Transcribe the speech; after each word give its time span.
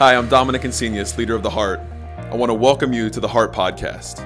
Hi, 0.00 0.16
I'm 0.16 0.30
Dominic 0.30 0.62
Insenius, 0.62 1.18
leader 1.18 1.34
of 1.34 1.42
The 1.42 1.50
Heart. 1.50 1.78
I 2.16 2.34
want 2.34 2.48
to 2.48 2.54
welcome 2.54 2.94
you 2.94 3.10
to 3.10 3.20
the 3.20 3.28
Heart 3.28 3.52
Podcast. 3.52 4.20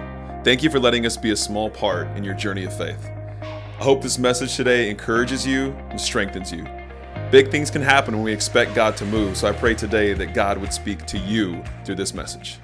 Thank 0.44 0.62
you 0.62 0.70
for 0.70 0.78
letting 0.78 1.04
us 1.04 1.16
be 1.16 1.32
a 1.32 1.36
small 1.36 1.68
part 1.68 2.06
in 2.16 2.22
your 2.22 2.34
journey 2.34 2.62
of 2.62 2.78
faith. 2.78 3.04
I 3.42 3.82
hope 3.82 4.00
this 4.00 4.16
message 4.16 4.54
today 4.54 4.88
encourages 4.88 5.44
you 5.44 5.72
and 5.90 6.00
strengthens 6.00 6.52
you. 6.52 6.64
Big 7.32 7.50
things 7.50 7.72
can 7.72 7.82
happen 7.82 8.14
when 8.14 8.22
we 8.22 8.32
expect 8.32 8.76
God 8.76 8.96
to 8.98 9.04
move, 9.04 9.36
so 9.36 9.48
I 9.48 9.52
pray 9.52 9.74
today 9.74 10.12
that 10.12 10.32
God 10.32 10.58
would 10.58 10.72
speak 10.72 11.06
to 11.06 11.18
you 11.18 11.60
through 11.84 11.96
this 11.96 12.14
message. 12.14 12.60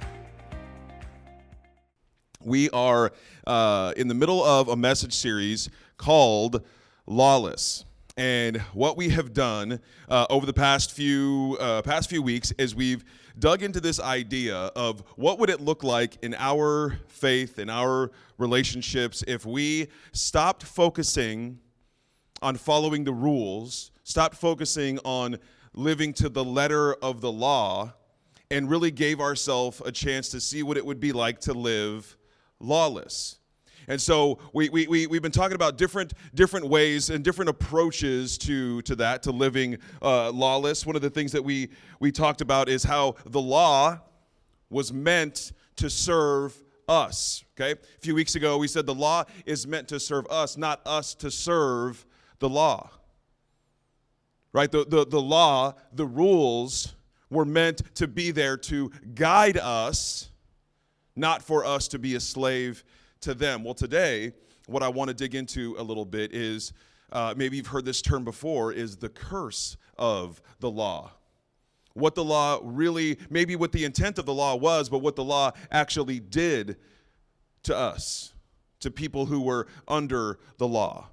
We 2.45 2.70
are 2.70 3.11
uh, 3.45 3.92
in 3.96 4.06
the 4.06 4.14
middle 4.14 4.45
of 4.45 4.68
a 4.68 4.77
message 4.77 5.14
series 5.14 5.68
called 5.96 6.64
Lawless. 7.08 7.84
And 8.21 8.59
what 8.75 8.98
we 8.98 9.09
have 9.09 9.32
done 9.32 9.80
uh, 10.07 10.27
over 10.29 10.45
the 10.45 10.52
past 10.52 10.93
few 10.93 11.57
uh, 11.59 11.80
past 11.80 12.11
few 12.11 12.20
weeks 12.20 12.52
is 12.59 12.75
we've 12.75 13.02
dug 13.39 13.62
into 13.62 13.80
this 13.80 13.98
idea 13.98 14.55
of 14.55 15.02
what 15.16 15.38
would 15.38 15.48
it 15.48 15.62
look 15.62 15.83
like 15.83 16.19
in 16.23 16.34
our 16.34 16.98
faith, 17.09 17.59
in 17.59 17.70
our 17.70 18.11
relationships, 18.37 19.25
if 19.27 19.47
we 19.47 19.88
stopped 20.12 20.64
focusing 20.64 21.61
on 22.42 22.56
following 22.56 23.05
the 23.05 23.12
rules, 23.14 23.91
stopped 24.05 24.37
focusing 24.37 24.98
on 24.98 25.39
living 25.73 26.12
to 26.12 26.28
the 26.28 26.45
letter 26.45 26.92
of 26.97 27.23
the 27.23 27.33
law, 27.33 27.91
and 28.50 28.69
really 28.69 28.91
gave 28.91 29.19
ourselves 29.19 29.80
a 29.87 29.91
chance 29.91 30.28
to 30.28 30.41
see 30.42 30.62
what 30.62 30.77
it 30.77 30.84
would 30.84 31.00
be 31.00 31.12
like 31.12 31.41
to 31.41 31.55
live 31.55 32.19
lawless. 32.59 33.39
And 33.89 34.01
so 34.01 34.39
we, 34.52 34.69
we, 34.69 34.87
we, 34.87 35.07
we've 35.07 35.23
been 35.23 35.33
talking 35.33 35.55
about 35.55 35.77
different, 35.77 36.15
different 36.34 36.69
ways 36.69 37.11
and 37.11 37.25
different 37.25 37.48
approaches 37.48 38.39
to, 38.39 38.83
to 38.83 38.95
that, 38.97 39.23
to 39.25 39.30
living 39.30 39.79
uh, 40.03 40.30
lawless. 40.30 40.87
One 40.87 40.97
of 40.97 41.03
the 41.03 41.11
things 41.11 41.33
that 41.33 41.43
we, 41.43 41.70
we 41.98 42.12
talked 42.12 42.41
about 42.41 42.69
is 42.69 42.84
how 42.84 43.16
the 43.27 43.41
law 43.41 44.01
was 44.69 44.93
meant 44.93 45.53
to 45.77 45.91
serve 45.91 46.56
us. 46.89 47.45
Okay? 47.59 47.72
A 47.72 48.00
few 48.00 48.14
weeks 48.14 48.34
ago, 48.34 48.59
we 48.59 48.69
said 48.69 48.87
the 48.87 48.95
law 48.95 49.25
is 49.47 49.67
meant 49.67 49.89
to 49.89 50.00
serve 50.00 50.27
us, 50.28 50.56
not 50.56 50.81
us 50.87 51.15
to 51.17 51.31
serve 51.31 52.05
the 52.39 52.48
law. 52.48 52.91
Right? 54.53 54.70
The, 54.70 54.84
the, 54.84 55.06
the 55.06 55.20
law, 55.20 55.75
the 55.92 56.06
rules 56.06 56.94
were 57.31 57.44
meant 57.44 57.94
to 57.94 58.09
be 58.09 58.33
there 58.33 58.56
to 58.56 58.91
guide 59.15 59.56
us, 59.56 60.31
not 61.15 61.42
for 61.42 61.65
us 61.65 61.87
to 61.89 61.98
be 61.98 62.17
a 62.17 62.20
slave 62.20 62.84
to 63.20 63.34
them. 63.34 63.64
Well, 63.64 63.74
today, 63.74 64.32
what 64.66 64.82
I 64.82 64.88
want 64.88 65.08
to 65.08 65.14
dig 65.14 65.34
into 65.34 65.76
a 65.78 65.82
little 65.82 66.04
bit 66.04 66.32
is 66.34 66.72
uh, 67.12 67.34
maybe 67.36 67.56
you've 67.56 67.66
heard 67.66 67.84
this 67.84 68.02
term 68.02 68.24
before 68.24 68.72
is 68.72 68.96
the 68.96 69.08
curse 69.08 69.76
of 69.98 70.40
the 70.60 70.70
law. 70.70 71.12
What 71.94 72.14
the 72.14 72.24
law 72.24 72.60
really, 72.62 73.18
maybe 73.30 73.56
what 73.56 73.72
the 73.72 73.84
intent 73.84 74.18
of 74.18 74.26
the 74.26 74.34
law 74.34 74.54
was, 74.54 74.88
but 74.88 74.98
what 74.98 75.16
the 75.16 75.24
law 75.24 75.52
actually 75.70 76.20
did 76.20 76.76
to 77.64 77.76
us, 77.76 78.32
to 78.80 78.91
people 78.91 79.26
who 79.26 79.41
were 79.41 79.66
under 79.88 80.38
the 80.58 80.68
law. 80.68 81.08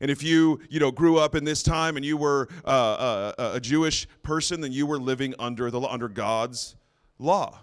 And 0.00 0.10
if 0.10 0.22
you, 0.22 0.60
you 0.70 0.80
know, 0.80 0.90
grew 0.90 1.18
up 1.18 1.34
in 1.34 1.44
this 1.44 1.62
time 1.62 1.96
and 1.96 2.04
you 2.04 2.16
were 2.16 2.48
uh, 2.64 3.32
a, 3.38 3.52
a 3.56 3.60
Jewish 3.60 4.08
person, 4.22 4.62
then 4.62 4.72
you 4.72 4.86
were 4.86 4.98
living 4.98 5.34
under 5.38 5.70
the 5.70 5.80
under 5.82 6.08
God's 6.08 6.74
law. 7.18 7.60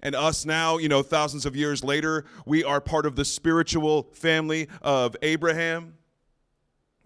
And 0.00 0.14
us 0.14 0.44
now, 0.44 0.78
you 0.78 0.88
know, 0.88 1.02
thousands 1.02 1.44
of 1.44 1.56
years 1.56 1.82
later, 1.82 2.24
we 2.46 2.62
are 2.62 2.80
part 2.80 3.04
of 3.04 3.16
the 3.16 3.24
spiritual 3.24 4.04
family 4.12 4.68
of 4.80 5.16
Abraham. 5.22 5.94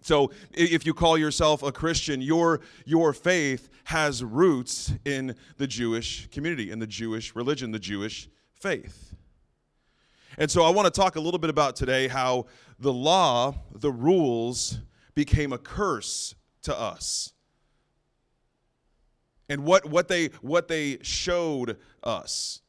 So 0.01 0.31
if 0.51 0.85
you 0.85 0.93
call 0.93 1.17
yourself 1.17 1.63
a 1.63 1.71
Christian, 1.71 2.21
your, 2.21 2.59
your 2.85 3.13
faith 3.13 3.69
has 3.85 4.23
roots 4.23 4.91
in 5.05 5.35
the 5.57 5.65
Jewish 5.65 6.27
community, 6.29 6.71
in 6.71 6.79
the 6.79 6.87
Jewish 6.87 7.35
religion, 7.35 7.71
the 7.71 7.79
Jewish 7.79 8.29
faith. 8.51 9.15
And 10.37 10.51
so 10.51 10.63
I 10.63 10.71
want 10.71 10.85
to 10.85 10.91
talk 10.91 11.15
a 11.15 11.19
little 11.21 11.39
bit 11.39 11.49
about 11.49 11.75
today 11.75 12.07
how 12.07 12.47
the 12.79 12.91
law, 12.91 13.55
the 13.71 13.91
rules, 13.91 14.79
became 15.15 15.53
a 15.53 15.57
curse 15.57 16.35
to 16.63 16.77
us. 16.77 17.33
And 19.47 19.63
what, 19.63 19.85
what, 19.85 20.07
they, 20.07 20.27
what 20.41 20.67
they 20.67 20.97
showed 21.01 21.77
us. 22.03 22.61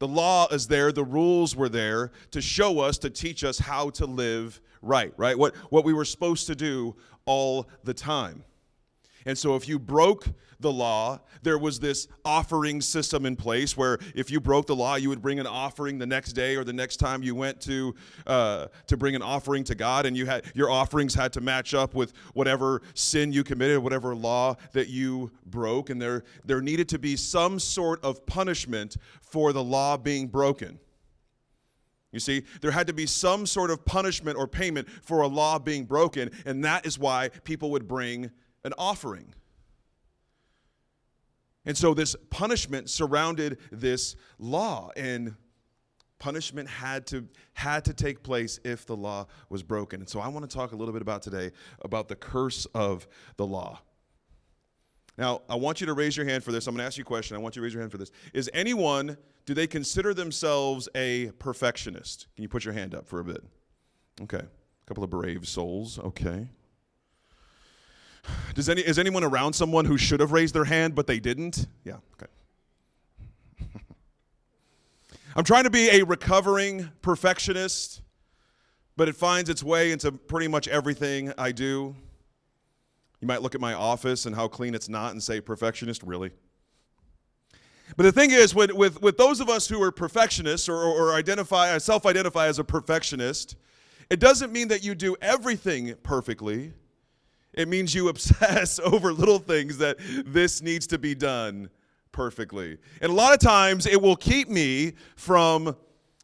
The 0.00 0.08
law 0.08 0.48
is 0.50 0.66
there, 0.66 0.92
the 0.92 1.04
rules 1.04 1.54
were 1.54 1.68
there 1.68 2.10
to 2.30 2.40
show 2.40 2.80
us, 2.80 2.96
to 2.98 3.10
teach 3.10 3.44
us 3.44 3.58
how 3.58 3.90
to 3.90 4.06
live 4.06 4.60
right, 4.80 5.12
right? 5.18 5.38
What, 5.38 5.54
what 5.68 5.84
we 5.84 5.92
were 5.92 6.06
supposed 6.06 6.46
to 6.48 6.54
do 6.56 6.96
all 7.26 7.68
the 7.84 7.94
time. 7.94 8.42
And 9.26 9.36
so 9.36 9.56
if 9.56 9.68
you 9.68 9.78
broke 9.78 10.26
the 10.60 10.72
law, 10.72 11.20
there 11.42 11.58
was 11.58 11.80
this 11.80 12.06
offering 12.24 12.80
system 12.80 13.26
in 13.26 13.36
place 13.36 13.76
where 13.76 13.98
if 14.14 14.30
you 14.30 14.40
broke 14.40 14.66
the 14.66 14.76
law, 14.76 14.96
you 14.96 15.08
would 15.08 15.22
bring 15.22 15.40
an 15.40 15.46
offering 15.46 15.98
the 15.98 16.06
next 16.06 16.32
day 16.32 16.56
or 16.56 16.64
the 16.64 16.72
next 16.72 16.98
time 16.98 17.22
you 17.22 17.34
went 17.34 17.60
to 17.62 17.94
uh, 18.26 18.66
to 18.86 18.96
bring 18.96 19.14
an 19.14 19.22
offering 19.22 19.64
to 19.64 19.74
God, 19.74 20.06
and 20.06 20.16
you 20.16 20.26
had 20.26 20.44
your 20.54 20.70
offerings 20.70 21.14
had 21.14 21.32
to 21.34 21.40
match 21.40 21.74
up 21.74 21.94
with 21.94 22.12
whatever 22.34 22.82
sin 22.94 23.32
you 23.32 23.42
committed, 23.42 23.78
whatever 23.78 24.14
law 24.14 24.54
that 24.72 24.88
you 24.88 25.30
broke, 25.46 25.90
and 25.90 26.00
there 26.00 26.24
there 26.44 26.60
needed 26.60 26.88
to 26.90 26.98
be 26.98 27.16
some 27.16 27.58
sort 27.58 28.02
of 28.04 28.24
punishment 28.26 28.96
for 29.20 29.52
the 29.52 29.62
law 29.62 29.96
being 29.96 30.28
broken. 30.28 30.78
You 32.12 32.18
see, 32.18 32.42
there 32.60 32.72
had 32.72 32.88
to 32.88 32.92
be 32.92 33.06
some 33.06 33.46
sort 33.46 33.70
of 33.70 33.84
punishment 33.84 34.36
or 34.36 34.48
payment 34.48 34.88
for 35.02 35.20
a 35.20 35.28
law 35.28 35.58
being 35.58 35.84
broken, 35.84 36.30
and 36.44 36.64
that 36.64 36.84
is 36.84 36.98
why 36.98 37.28
people 37.44 37.70
would 37.70 37.86
bring 37.86 38.30
an 38.64 38.72
offering. 38.78 39.34
And 41.66 41.76
so 41.76 41.94
this 41.94 42.16
punishment 42.30 42.88
surrounded 42.88 43.58
this 43.70 44.16
law 44.38 44.90
and 44.96 45.34
punishment 46.18 46.68
had 46.68 47.06
to 47.06 47.26
had 47.54 47.84
to 47.86 47.94
take 47.94 48.22
place 48.22 48.60
if 48.64 48.86
the 48.86 48.96
law 48.96 49.26
was 49.48 49.62
broken. 49.62 50.00
And 50.00 50.08
so 50.08 50.20
I 50.20 50.28
want 50.28 50.48
to 50.48 50.54
talk 50.54 50.72
a 50.72 50.76
little 50.76 50.92
bit 50.92 51.02
about 51.02 51.22
today 51.22 51.50
about 51.82 52.08
the 52.08 52.16
curse 52.16 52.66
of 52.66 53.06
the 53.36 53.46
law. 53.46 53.80
Now, 55.18 55.42
I 55.50 55.56
want 55.56 55.80
you 55.80 55.86
to 55.86 55.92
raise 55.92 56.16
your 56.16 56.24
hand 56.24 56.44
for 56.44 56.52
this. 56.52 56.66
I'm 56.66 56.74
going 56.74 56.82
to 56.82 56.86
ask 56.86 56.96
you 56.96 57.02
a 57.02 57.04
question. 57.04 57.36
I 57.36 57.40
want 57.40 57.56
you 57.56 57.60
to 57.60 57.64
raise 57.64 57.74
your 57.74 57.82
hand 57.82 57.92
for 57.92 57.98
this. 57.98 58.10
Is 58.32 58.48
anyone 58.54 59.18
do 59.44 59.52
they 59.52 59.66
consider 59.66 60.14
themselves 60.14 60.88
a 60.94 61.30
perfectionist? 61.38 62.28
Can 62.36 62.42
you 62.42 62.48
put 62.48 62.64
your 62.64 62.72
hand 62.72 62.94
up 62.94 63.06
for 63.06 63.20
a 63.20 63.24
bit? 63.24 63.42
Okay. 64.22 64.38
A 64.38 64.86
couple 64.86 65.04
of 65.04 65.10
brave 65.10 65.46
souls. 65.46 65.98
Okay. 65.98 66.48
Does 68.54 68.68
any, 68.68 68.82
is 68.82 68.98
anyone 68.98 69.24
around 69.24 69.52
someone 69.54 69.84
who 69.84 69.96
should 69.96 70.20
have 70.20 70.32
raised 70.32 70.54
their 70.54 70.64
hand 70.64 70.94
but 70.94 71.06
they 71.06 71.20
didn't? 71.20 71.66
Yeah, 71.84 71.96
okay. 72.14 72.30
I'm 75.36 75.44
trying 75.44 75.64
to 75.64 75.70
be 75.70 75.88
a 75.88 76.04
recovering 76.04 76.90
perfectionist, 77.02 78.02
but 78.96 79.08
it 79.08 79.16
finds 79.16 79.48
its 79.48 79.62
way 79.62 79.92
into 79.92 80.12
pretty 80.12 80.48
much 80.48 80.68
everything 80.68 81.32
I 81.38 81.52
do. 81.52 81.94
You 83.20 83.28
might 83.28 83.42
look 83.42 83.54
at 83.54 83.60
my 83.60 83.74
office 83.74 84.26
and 84.26 84.34
how 84.34 84.48
clean 84.48 84.74
it's 84.74 84.88
not 84.88 85.12
and 85.12 85.22
say, 85.22 85.40
perfectionist, 85.40 86.02
really? 86.02 86.30
But 87.96 88.04
the 88.04 88.12
thing 88.12 88.30
is, 88.30 88.54
with, 88.54 88.72
with, 88.72 89.02
with 89.02 89.16
those 89.16 89.40
of 89.40 89.48
us 89.48 89.68
who 89.68 89.82
are 89.82 89.90
perfectionists 89.90 90.68
or, 90.68 90.76
or 90.76 91.14
identify, 91.14 91.76
self 91.78 92.06
identify 92.06 92.46
as 92.46 92.58
a 92.58 92.64
perfectionist, 92.64 93.56
it 94.08 94.20
doesn't 94.20 94.52
mean 94.52 94.68
that 94.68 94.84
you 94.84 94.94
do 94.94 95.16
everything 95.20 95.94
perfectly. 96.02 96.72
It 97.52 97.68
means 97.68 97.94
you 97.94 98.08
obsess 98.10 98.78
over 98.78 99.12
little 99.12 99.38
things 99.38 99.78
that 99.78 99.96
this 100.26 100.62
needs 100.62 100.86
to 100.88 100.98
be 100.98 101.14
done 101.14 101.70
perfectly. 102.12 102.78
And 103.00 103.10
a 103.10 103.14
lot 103.14 103.32
of 103.32 103.38
times 103.38 103.86
it 103.86 104.00
will 104.00 104.16
keep 104.16 104.48
me 104.48 104.94
from 105.16 105.76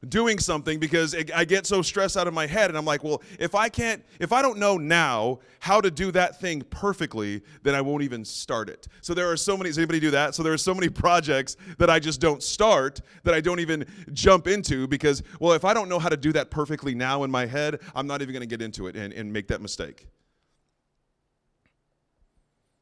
doing 0.08 0.38
something 0.38 0.78
because 0.78 1.16
I 1.34 1.44
get 1.44 1.66
so 1.66 1.82
stressed 1.82 2.16
out 2.16 2.28
of 2.28 2.34
my 2.34 2.46
head 2.46 2.70
and 2.70 2.76
I'm 2.76 2.84
like, 2.84 3.02
well, 3.02 3.22
if 3.38 3.54
I 3.54 3.68
can't 3.68 4.04
if 4.20 4.32
I 4.32 4.42
don't 4.42 4.58
know 4.58 4.76
now 4.76 5.40
how 5.58 5.80
to 5.80 5.90
do 5.90 6.12
that 6.12 6.38
thing 6.40 6.62
perfectly, 6.62 7.42
then 7.62 7.74
I 7.74 7.80
won't 7.80 8.02
even 8.02 8.24
start 8.24 8.68
it. 8.68 8.86
So 9.00 9.14
there 9.14 9.30
are 9.30 9.36
so 9.36 9.56
many 9.56 9.70
does 9.70 9.78
anybody 9.78 10.00
do 10.00 10.10
that? 10.10 10.34
So 10.34 10.42
there 10.42 10.52
are 10.52 10.58
so 10.58 10.74
many 10.74 10.88
projects 11.04 11.56
that 11.78 11.90
I 11.90 11.98
just 11.98 12.20
don't 12.20 12.42
start 12.42 13.00
that 13.24 13.34
I 13.34 13.40
don't 13.40 13.60
even 13.60 13.86
jump 14.12 14.46
into 14.46 14.86
because 14.86 15.22
well, 15.40 15.52
if 15.54 15.64
I 15.64 15.72
don't 15.74 15.88
know 15.88 15.98
how 15.98 16.08
to 16.08 16.16
do 16.16 16.32
that 16.34 16.50
perfectly 16.50 16.94
now 16.94 17.24
in 17.24 17.30
my 17.30 17.46
head, 17.46 17.80
I'm 17.94 18.06
not 18.06 18.22
even 18.22 18.32
going 18.32 18.46
to 18.46 18.46
get 18.46 18.62
into 18.62 18.86
it 18.86 18.96
and, 18.96 19.12
and 19.12 19.32
make 19.32 19.48
that 19.48 19.62
mistake. 19.62 20.06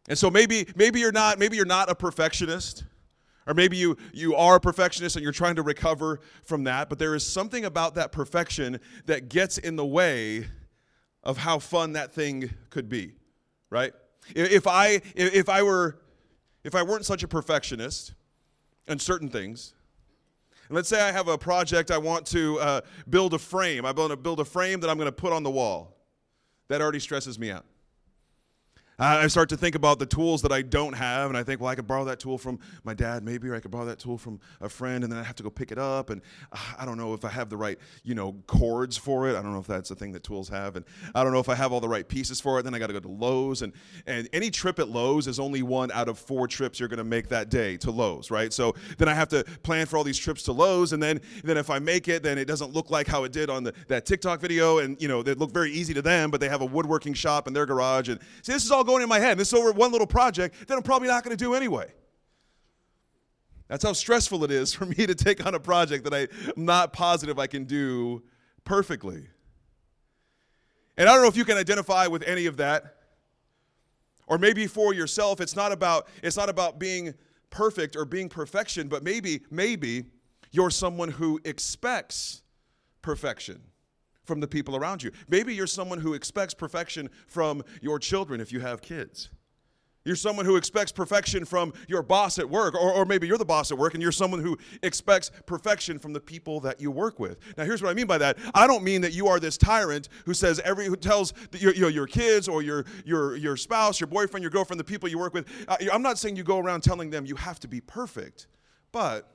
And 0.08 0.18
so 0.18 0.30
maybe 0.30 0.66
maybe 0.76 1.00
you're 1.00 1.12
not 1.12 1.38
maybe 1.38 1.56
you're 1.56 1.64
not 1.64 1.90
a 1.90 1.94
perfectionist 1.94 2.84
or 3.46 3.54
maybe 3.54 3.76
you 3.76 3.96
you 4.12 4.34
are 4.34 4.56
a 4.56 4.60
perfectionist 4.60 5.16
and 5.16 5.22
you're 5.22 5.32
trying 5.32 5.56
to 5.56 5.62
recover 5.62 6.20
from 6.44 6.64
that, 6.64 6.88
but 6.88 6.98
there 6.98 7.14
is 7.14 7.26
something 7.26 7.64
about 7.64 7.94
that 7.94 8.12
perfection 8.12 8.80
that 9.06 9.28
gets 9.28 9.58
in 9.58 9.76
the 9.76 9.86
way 9.86 10.46
of 11.22 11.38
how 11.38 11.58
fun 11.58 11.92
that 11.94 12.12
thing 12.12 12.50
could 12.70 12.88
be, 12.88 13.14
right? 13.70 13.92
If 14.34 14.66
I 14.66 15.00
if 15.14 15.48
I 15.48 15.62
were 15.62 16.00
if 16.64 16.74
I 16.74 16.82
weren't 16.82 17.04
such 17.04 17.22
a 17.22 17.28
perfectionist 17.28 18.14
in 18.86 18.98
certain 18.98 19.28
things, 19.28 19.74
and 20.68 20.76
let's 20.76 20.88
say 20.88 21.00
I 21.00 21.12
have 21.12 21.28
a 21.28 21.36
project 21.36 21.90
I 21.90 21.98
want 21.98 22.26
to 22.26 22.58
uh, 22.60 22.80
build 23.08 23.34
a 23.34 23.38
frame. 23.38 23.84
I 23.84 23.92
want 23.92 24.10
to 24.10 24.16
build 24.16 24.40
a 24.40 24.44
frame 24.44 24.80
that 24.80 24.90
I'm 24.90 24.96
going 24.96 25.06
to 25.06 25.12
put 25.12 25.32
on 25.32 25.42
the 25.42 25.50
wall. 25.50 25.96
That 26.68 26.80
already 26.80 27.00
stresses 27.00 27.38
me 27.38 27.50
out. 27.50 27.66
I 28.98 29.26
start 29.26 29.48
to 29.48 29.56
think 29.56 29.74
about 29.74 29.98
the 29.98 30.06
tools 30.06 30.42
that 30.42 30.52
I 30.52 30.62
don't 30.62 30.92
have, 30.92 31.28
and 31.28 31.36
I 31.36 31.42
think, 31.42 31.60
well, 31.60 31.68
I 31.68 31.74
could 31.74 31.86
borrow 31.86 32.04
that 32.04 32.20
tool 32.20 32.38
from 32.38 32.60
my 32.84 32.94
dad, 32.94 33.24
maybe, 33.24 33.48
or 33.48 33.56
I 33.56 33.60
could 33.60 33.72
borrow 33.72 33.86
that 33.86 33.98
tool 33.98 34.16
from 34.16 34.38
a 34.60 34.68
friend, 34.68 35.02
and 35.02 35.12
then 35.12 35.18
I 35.18 35.24
have 35.24 35.34
to 35.36 35.42
go 35.42 35.50
pick 35.50 35.72
it 35.72 35.78
up, 35.78 36.10
and 36.10 36.20
uh, 36.52 36.58
I 36.78 36.84
don't 36.84 36.96
know 36.96 37.12
if 37.12 37.24
I 37.24 37.28
have 37.28 37.50
the 37.50 37.56
right, 37.56 37.76
you 38.04 38.14
know, 38.14 38.36
cords 38.46 38.96
for 38.96 39.28
it. 39.28 39.36
I 39.36 39.42
don't 39.42 39.52
know 39.52 39.58
if 39.58 39.66
that's 39.66 39.90
a 39.90 39.96
thing 39.96 40.12
that 40.12 40.22
tools 40.22 40.48
have, 40.48 40.76
and 40.76 40.84
I 41.12 41.24
don't 41.24 41.32
know 41.32 41.40
if 41.40 41.48
I 41.48 41.56
have 41.56 41.72
all 41.72 41.80
the 41.80 41.88
right 41.88 42.06
pieces 42.06 42.40
for 42.40 42.60
it. 42.60 42.62
Then 42.62 42.74
I 42.74 42.78
got 42.78 42.86
to 42.86 42.92
go 42.92 43.00
to 43.00 43.08
Lowe's, 43.08 43.62
and 43.62 43.72
and 44.06 44.28
any 44.32 44.50
trip 44.50 44.78
at 44.78 44.88
Lowe's 44.88 45.26
is 45.26 45.40
only 45.40 45.62
one 45.62 45.90
out 45.90 46.08
of 46.08 46.16
four 46.18 46.46
trips 46.46 46.78
you're 46.78 46.88
going 46.88 46.98
to 46.98 47.04
make 47.04 47.28
that 47.30 47.48
day 47.48 47.76
to 47.78 47.90
Lowe's, 47.90 48.30
right? 48.30 48.52
So 48.52 48.74
then 48.98 49.08
I 49.08 49.14
have 49.14 49.28
to 49.30 49.42
plan 49.64 49.86
for 49.86 49.96
all 49.96 50.04
these 50.04 50.18
trips 50.18 50.44
to 50.44 50.52
Lowe's, 50.52 50.92
and 50.92 51.02
then 51.02 51.20
then 51.42 51.56
if 51.56 51.68
I 51.68 51.80
make 51.80 52.06
it, 52.06 52.22
then 52.22 52.38
it 52.38 52.44
doesn't 52.44 52.72
look 52.72 52.90
like 52.90 53.08
how 53.08 53.24
it 53.24 53.32
did 53.32 53.50
on 53.50 53.64
the, 53.64 53.74
that 53.88 54.06
TikTok 54.06 54.40
video, 54.40 54.78
and 54.78 55.00
you 55.02 55.08
know, 55.08 55.24
they 55.24 55.34
look 55.34 55.50
very 55.50 55.72
easy 55.72 55.94
to 55.94 56.02
them, 56.02 56.30
but 56.30 56.40
they 56.40 56.48
have 56.48 56.60
a 56.60 56.66
woodworking 56.66 57.14
shop 57.14 57.48
in 57.48 57.52
their 57.52 57.66
garage, 57.66 58.08
and 58.08 58.20
see, 58.42 58.52
this 58.52 58.64
is 58.64 58.70
all 58.70 58.83
going 58.84 59.02
in 59.02 59.08
my 59.08 59.18
head. 59.18 59.38
This 59.38 59.48
is 59.48 59.54
over 59.54 59.72
one 59.72 59.92
little 59.92 60.06
project 60.06 60.68
that 60.68 60.74
I'm 60.74 60.82
probably 60.82 61.08
not 61.08 61.24
going 61.24 61.36
to 61.36 61.42
do 61.42 61.54
anyway. 61.54 61.92
That's 63.68 63.84
how 63.84 63.92
stressful 63.92 64.44
it 64.44 64.50
is 64.50 64.74
for 64.74 64.86
me 64.86 64.94
to 64.94 65.14
take 65.14 65.44
on 65.44 65.54
a 65.54 65.60
project 65.60 66.04
that 66.04 66.14
I'm 66.14 66.64
not 66.64 66.92
positive 66.92 67.38
I 67.38 67.46
can 67.46 67.64
do 67.64 68.22
perfectly. 68.64 69.26
And 70.96 71.08
I 71.08 71.12
don't 71.12 71.22
know 71.22 71.28
if 71.28 71.36
you 71.36 71.44
can 71.44 71.56
identify 71.56 72.06
with 72.06 72.22
any 72.22 72.46
of 72.46 72.56
that. 72.58 72.96
Or 74.26 74.38
maybe 74.38 74.66
for 74.66 74.94
yourself, 74.94 75.40
it's 75.40 75.54
not 75.54 75.70
about 75.70 76.08
it's 76.22 76.36
not 76.36 76.48
about 76.48 76.78
being 76.78 77.12
perfect 77.50 77.94
or 77.94 78.06
being 78.06 78.28
perfection, 78.28 78.88
but 78.88 79.02
maybe 79.02 79.42
maybe 79.50 80.04
you're 80.50 80.70
someone 80.70 81.10
who 81.10 81.40
expects 81.44 82.42
perfection 83.02 83.60
from 84.24 84.40
the 84.40 84.48
people 84.48 84.76
around 84.76 85.02
you. 85.02 85.10
Maybe 85.28 85.54
you're 85.54 85.66
someone 85.66 86.00
who 86.00 86.14
expects 86.14 86.54
perfection 86.54 87.10
from 87.26 87.62
your 87.80 87.98
children 87.98 88.40
if 88.40 88.52
you 88.52 88.60
have 88.60 88.82
kids. 88.82 89.30
You're 90.04 90.16
someone 90.16 90.44
who 90.44 90.56
expects 90.56 90.92
perfection 90.92 91.46
from 91.46 91.72
your 91.88 92.02
boss 92.02 92.38
at 92.38 92.48
work, 92.48 92.74
or, 92.74 92.92
or 92.92 93.06
maybe 93.06 93.26
you're 93.26 93.38
the 93.38 93.44
boss 93.44 93.72
at 93.72 93.78
work 93.78 93.94
and 93.94 94.02
you're 94.02 94.12
someone 94.12 94.42
who 94.42 94.58
expects 94.82 95.30
perfection 95.46 95.98
from 95.98 96.12
the 96.12 96.20
people 96.20 96.60
that 96.60 96.78
you 96.78 96.90
work 96.90 97.18
with. 97.18 97.38
Now, 97.56 97.64
here's 97.64 97.80
what 97.82 97.88
I 97.88 97.94
mean 97.94 98.06
by 98.06 98.18
that. 98.18 98.36
I 98.54 98.66
don't 98.66 98.84
mean 98.84 99.00
that 99.00 99.14
you 99.14 99.28
are 99.28 99.40
this 99.40 99.56
tyrant 99.56 100.10
who 100.26 100.34
says 100.34 100.60
every 100.60 100.84
who 100.86 100.96
tells 100.96 101.32
your, 101.52 101.72
your, 101.72 101.88
your 101.88 102.06
kids 102.06 102.48
or 102.48 102.60
your, 102.60 102.84
your, 103.06 103.36
your 103.36 103.56
spouse, 103.56 103.98
your 103.98 104.08
boyfriend, 104.08 104.42
your 104.42 104.50
girlfriend, 104.50 104.78
the 104.78 104.84
people 104.84 105.08
you 105.08 105.18
work 105.18 105.32
with. 105.32 105.48
I'm 105.90 106.02
not 106.02 106.18
saying 106.18 106.36
you 106.36 106.44
go 106.44 106.58
around 106.58 106.82
telling 106.82 107.08
them 107.08 107.24
you 107.24 107.36
have 107.36 107.58
to 107.60 107.68
be 107.68 107.80
perfect, 107.80 108.46
but 108.92 109.30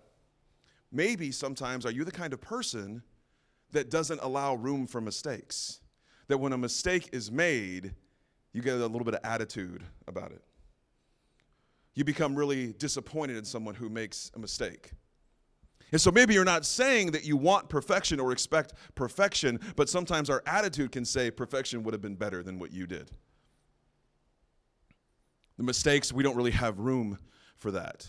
maybe 0.92 1.32
sometimes 1.32 1.84
are 1.84 1.92
you 1.92 2.04
the 2.04 2.12
kind 2.12 2.32
of 2.32 2.42
person 2.42 3.02
that 3.72 3.90
doesn't 3.90 4.22
allow 4.22 4.56
room 4.56 4.88
for 4.88 5.02
mistakes? 5.02 5.82
That 6.28 6.38
when 6.38 6.54
a 6.54 6.58
mistake 6.58 7.10
is 7.12 7.32
made, 7.32 7.94
you 8.54 8.62
get 8.62 8.76
a 8.76 8.86
little 8.86 9.06
bit 9.06 9.16
of 9.16 9.22
attitude 9.24 9.84
about 10.08 10.32
it 10.32 10.44
you 12.00 12.06
become 12.06 12.34
really 12.34 12.72
disappointed 12.72 13.36
in 13.36 13.44
someone 13.44 13.76
who 13.76 13.90
makes 13.90 14.32
a 14.34 14.40
mistake. 14.40 14.92
And 15.92 16.00
so 16.00 16.12
maybe 16.12 16.34
you're 16.34 16.46
not 16.46 16.66
saying 16.66 17.12
that 17.12 17.26
you 17.26 17.36
want 17.36 17.68
perfection 17.68 18.22
or 18.22 18.32
expect 18.32 18.74
perfection, 18.96 19.60
but 19.76 19.90
sometimes 19.90 20.30
our 20.30 20.42
attitude 20.46 20.94
can 20.94 21.04
say 21.04 21.30
perfection 21.30 21.84
would 21.84 21.94
have 21.94 22.02
been 22.02 22.16
better 22.16 22.42
than 22.42 22.58
what 22.58 22.72
you 22.72 22.88
did. 22.88 23.12
The 25.58 25.64
mistakes, 25.64 26.14
we 26.14 26.24
don't 26.24 26.38
really 26.38 26.52
have 26.52 26.80
room 26.80 27.18
for 27.58 27.72
that. 27.72 28.08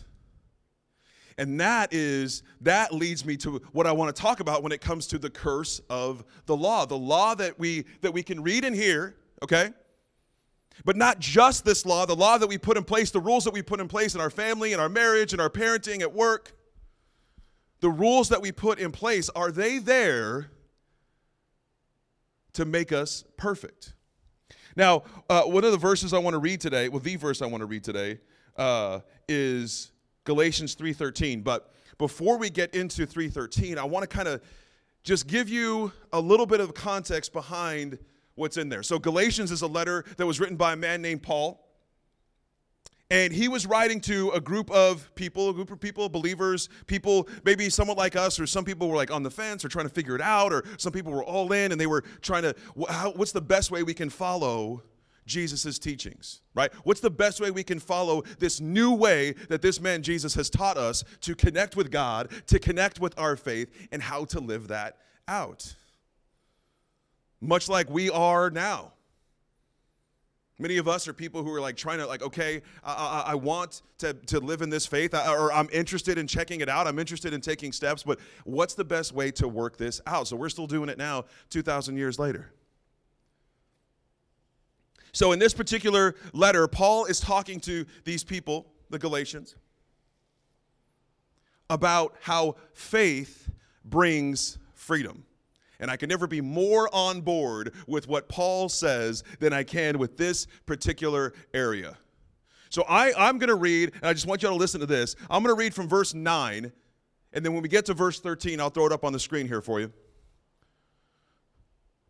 And 1.40 1.58
that 1.58 1.94
is 1.94 2.42
that 2.60 2.92
leads 2.92 3.24
me 3.24 3.34
to 3.38 3.62
what 3.72 3.86
I 3.86 3.92
want 3.92 4.14
to 4.14 4.22
talk 4.22 4.40
about 4.40 4.62
when 4.62 4.72
it 4.72 4.82
comes 4.82 5.06
to 5.06 5.18
the 5.18 5.30
curse 5.30 5.80
of 5.88 6.22
the 6.44 6.54
law. 6.54 6.84
The 6.84 6.98
law 6.98 7.34
that 7.34 7.58
we 7.58 7.86
that 8.02 8.12
we 8.12 8.22
can 8.22 8.42
read 8.42 8.62
and 8.62 8.76
hear, 8.76 9.16
okay? 9.42 9.70
But 10.84 10.96
not 10.96 11.18
just 11.18 11.64
this 11.64 11.86
law, 11.86 12.04
the 12.04 12.14
law 12.14 12.36
that 12.36 12.46
we 12.46 12.58
put 12.58 12.76
in 12.76 12.84
place, 12.84 13.10
the 13.10 13.20
rules 13.20 13.44
that 13.44 13.54
we 13.54 13.62
put 13.62 13.80
in 13.80 13.88
place 13.88 14.14
in 14.14 14.20
our 14.20 14.28
family, 14.28 14.74
in 14.74 14.80
our 14.80 14.90
marriage, 14.90 15.32
in 15.32 15.40
our 15.40 15.48
parenting, 15.48 16.02
at 16.02 16.12
work. 16.12 16.52
The 17.80 17.88
rules 17.88 18.28
that 18.28 18.42
we 18.42 18.52
put 18.52 18.78
in 18.78 18.92
place, 18.92 19.30
are 19.30 19.50
they 19.50 19.78
there 19.78 20.50
to 22.52 22.66
make 22.66 22.92
us 22.92 23.24
perfect? 23.38 23.94
Now, 24.76 25.04
uh, 25.30 25.44
one 25.44 25.64
of 25.64 25.72
the 25.72 25.78
verses 25.78 26.12
I 26.12 26.18
want 26.18 26.34
to 26.34 26.38
read 26.38 26.60
today, 26.60 26.90
well, 26.90 27.00
the 27.00 27.16
verse 27.16 27.40
I 27.40 27.46
want 27.46 27.62
to 27.62 27.66
read 27.66 27.82
today 27.82 28.18
uh, 28.58 29.00
is 29.26 29.90
Galatians 30.30 30.76
3.13. 30.76 31.42
But 31.42 31.74
before 31.98 32.38
we 32.38 32.50
get 32.50 32.72
into 32.72 33.04
3.13, 33.04 33.78
I 33.78 33.82
want 33.82 34.08
to 34.08 34.16
kind 34.16 34.28
of 34.28 34.40
just 35.02 35.26
give 35.26 35.48
you 35.48 35.90
a 36.12 36.20
little 36.20 36.46
bit 36.46 36.60
of 36.60 36.72
context 36.72 37.32
behind 37.32 37.98
what's 38.36 38.56
in 38.56 38.68
there. 38.68 38.84
So, 38.84 39.00
Galatians 39.00 39.50
is 39.50 39.62
a 39.62 39.66
letter 39.66 40.04
that 40.18 40.24
was 40.24 40.38
written 40.38 40.54
by 40.54 40.74
a 40.74 40.76
man 40.76 41.02
named 41.02 41.24
Paul. 41.24 41.66
And 43.10 43.32
he 43.32 43.48
was 43.48 43.66
writing 43.66 44.00
to 44.02 44.30
a 44.30 44.40
group 44.40 44.70
of 44.70 45.12
people, 45.16 45.50
a 45.50 45.52
group 45.52 45.72
of 45.72 45.80
people, 45.80 46.08
believers, 46.08 46.68
people 46.86 47.28
maybe 47.42 47.68
somewhat 47.68 47.98
like 47.98 48.14
us, 48.14 48.38
or 48.38 48.46
some 48.46 48.64
people 48.64 48.88
were 48.88 48.94
like 48.94 49.10
on 49.10 49.24
the 49.24 49.32
fence 49.32 49.64
or 49.64 49.68
trying 49.68 49.88
to 49.88 49.92
figure 49.92 50.14
it 50.14 50.22
out, 50.22 50.52
or 50.52 50.62
some 50.76 50.92
people 50.92 51.10
were 51.10 51.24
all 51.24 51.50
in 51.50 51.72
and 51.72 51.80
they 51.80 51.88
were 51.88 52.02
trying 52.20 52.44
to, 52.44 52.54
what's 52.76 53.32
the 53.32 53.40
best 53.40 53.72
way 53.72 53.82
we 53.82 53.94
can 53.94 54.10
follow 54.10 54.84
Jesus' 55.30 55.78
teachings, 55.78 56.42
right? 56.54 56.70
What's 56.84 57.00
the 57.00 57.10
best 57.10 57.40
way 57.40 57.50
we 57.50 57.64
can 57.64 57.80
follow 57.80 58.22
this 58.38 58.60
new 58.60 58.92
way 58.92 59.32
that 59.48 59.62
this 59.62 59.80
man 59.80 60.02
Jesus 60.02 60.34
has 60.34 60.50
taught 60.50 60.76
us 60.76 61.04
to 61.22 61.34
connect 61.34 61.74
with 61.74 61.90
God, 61.90 62.30
to 62.48 62.58
connect 62.58 63.00
with 63.00 63.18
our 63.18 63.36
faith, 63.36 63.70
and 63.90 64.02
how 64.02 64.26
to 64.26 64.40
live 64.40 64.68
that 64.68 64.98
out? 65.26 65.74
much 67.40 67.68
like 67.68 67.88
we 67.88 68.10
are 68.10 68.50
now. 68.50 68.92
Many 70.58 70.76
of 70.76 70.86
us 70.86 71.08
are 71.08 71.14
people 71.14 71.42
who 71.42 71.50
are 71.54 71.60
like 71.60 71.76
trying 71.76 71.98
to 71.98 72.06
like, 72.06 72.20
okay, 72.20 72.60
I, 72.84 72.92
I, 72.92 73.30
I 73.32 73.34
want 73.34 73.80
to, 73.98 74.12
to 74.12 74.40
live 74.40 74.60
in 74.60 74.68
this 74.68 74.86
faith, 74.86 75.14
or 75.14 75.50
I'm 75.50 75.70
interested 75.72 76.18
in 76.18 76.26
checking 76.26 76.60
it 76.60 76.68
out. 76.68 76.86
I'm 76.86 76.98
interested 76.98 77.32
in 77.32 77.40
taking 77.40 77.72
steps, 77.72 78.02
but 78.02 78.20
what's 78.44 78.74
the 78.74 78.84
best 78.84 79.14
way 79.14 79.30
to 79.32 79.48
work 79.48 79.78
this 79.78 80.02
out? 80.06 80.28
So 80.28 80.36
we're 80.36 80.50
still 80.50 80.66
doing 80.66 80.90
it 80.90 80.98
now, 80.98 81.24
2,000 81.48 81.96
years 81.96 82.18
later. 82.18 82.52
So 85.12 85.32
in 85.32 85.38
this 85.38 85.54
particular 85.54 86.14
letter, 86.32 86.68
Paul 86.68 87.06
is 87.06 87.20
talking 87.20 87.60
to 87.60 87.84
these 88.04 88.24
people, 88.24 88.66
the 88.90 88.98
Galatians, 88.98 89.56
about 91.68 92.16
how 92.20 92.56
faith 92.72 93.50
brings 93.84 94.58
freedom. 94.74 95.24
And 95.78 95.90
I 95.90 95.96
can 95.96 96.08
never 96.08 96.26
be 96.26 96.40
more 96.40 96.88
on 96.92 97.22
board 97.22 97.72
with 97.86 98.06
what 98.06 98.28
Paul 98.28 98.68
says 98.68 99.24
than 99.38 99.52
I 99.52 99.62
can 99.62 99.98
with 99.98 100.16
this 100.16 100.46
particular 100.66 101.32
area. 101.54 101.96
So 102.68 102.84
I, 102.88 103.12
I'm 103.16 103.38
going 103.38 103.48
to 103.48 103.56
read, 103.56 103.92
and 103.94 104.04
I 104.04 104.12
just 104.12 104.26
want 104.26 104.42
you 104.42 104.48
all 104.48 104.54
to 104.54 104.58
listen 104.58 104.80
to 104.80 104.86
this. 104.86 105.16
I'm 105.30 105.42
going 105.42 105.54
to 105.54 105.58
read 105.58 105.74
from 105.74 105.88
verse 105.88 106.14
9, 106.14 106.70
and 107.32 107.44
then 107.44 107.52
when 107.52 107.62
we 107.62 107.68
get 107.68 107.86
to 107.86 107.94
verse 107.94 108.20
13, 108.20 108.60
I'll 108.60 108.70
throw 108.70 108.86
it 108.86 108.92
up 108.92 109.04
on 109.04 109.12
the 109.12 109.18
screen 109.18 109.48
here 109.48 109.60
for 109.60 109.80
you. 109.80 109.92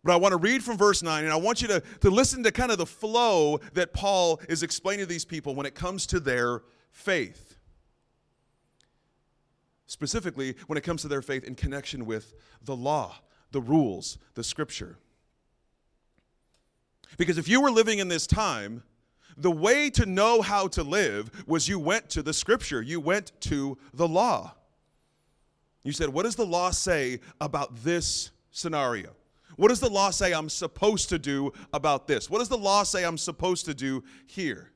But 0.03 0.13
I 0.13 0.17
want 0.17 0.33
to 0.33 0.39
read 0.39 0.63
from 0.63 0.79
verse 0.79 1.03
9, 1.03 1.25
and 1.25 1.33
I 1.33 1.37
want 1.37 1.61
you 1.61 1.69
to, 1.69 1.83
to 2.01 2.11
listen 2.11 2.43
to 2.45 2.53
kind 2.53 2.73
of 2.73 2.79
the 2.79 2.87
flow 2.87 3.61
that 3.75 3.93
Paul 3.93 4.41
is 4.49 4.63
explaining 4.63 5.05
to 5.05 5.09
these 5.09 5.27
people 5.27 5.55
when 5.55 5.67
it 5.67 5.75
comes 5.75 6.07
to 6.07 6.21
their 6.21 6.63
faith. 6.91 7.59
Specifically, 9.87 10.55
when 10.69 10.79
it 10.79 10.85
comes 10.85 11.03
to 11.03 11.09
their 11.09 11.21
faith 11.21 11.45
in 11.45 11.55
connection 11.55 12.07
with 12.07 12.35
the 12.65 12.77
law 12.77 13.17
the 13.53 13.61
rules, 13.61 14.19
the 14.35 14.45
scripture. 14.45 14.97
Because 17.19 17.39
if 17.39 17.49
you 17.49 17.61
were 17.61 17.71
living 17.71 17.99
in 17.99 18.09
this 18.09 18.27
time, 18.27 18.83
the 19.37 19.51
way 19.51 19.91
to 19.91 20.07
know 20.07 20.43
how 20.43 20.69
to 20.69 20.83
live 20.83 21.31
was 21.47 21.69
you 21.69 21.79
went 21.79 22.09
to 22.11 22.23
the 22.23 22.33
scripture, 22.33 22.83
you 22.83 23.01
went 23.01 23.33
to 23.41 23.79
the 23.93 24.07
law. 24.07 24.55
You 25.83 25.93
said, 25.93 26.11
What 26.11 26.25
does 26.25 26.37
the 26.37 26.47
law 26.47 26.71
say 26.71 27.21
about 27.41 27.83
this 27.83 28.31
scenario? 28.51 29.17
What 29.57 29.69
does 29.69 29.81
the 29.81 29.91
law 29.91 30.11
say 30.11 30.33
I'm 30.33 30.49
supposed 30.49 31.09
to 31.11 31.19
do 31.19 31.53
about 31.73 32.07
this? 32.07 32.31
What 32.31 32.39
does 32.39 32.49
the 32.49 32.59
law 32.59 32.83
say 32.83 33.05
I'm 33.05 33.19
supposed 33.19 33.67
to 33.67 33.75
do 33.75 34.05
here? 34.27 34.71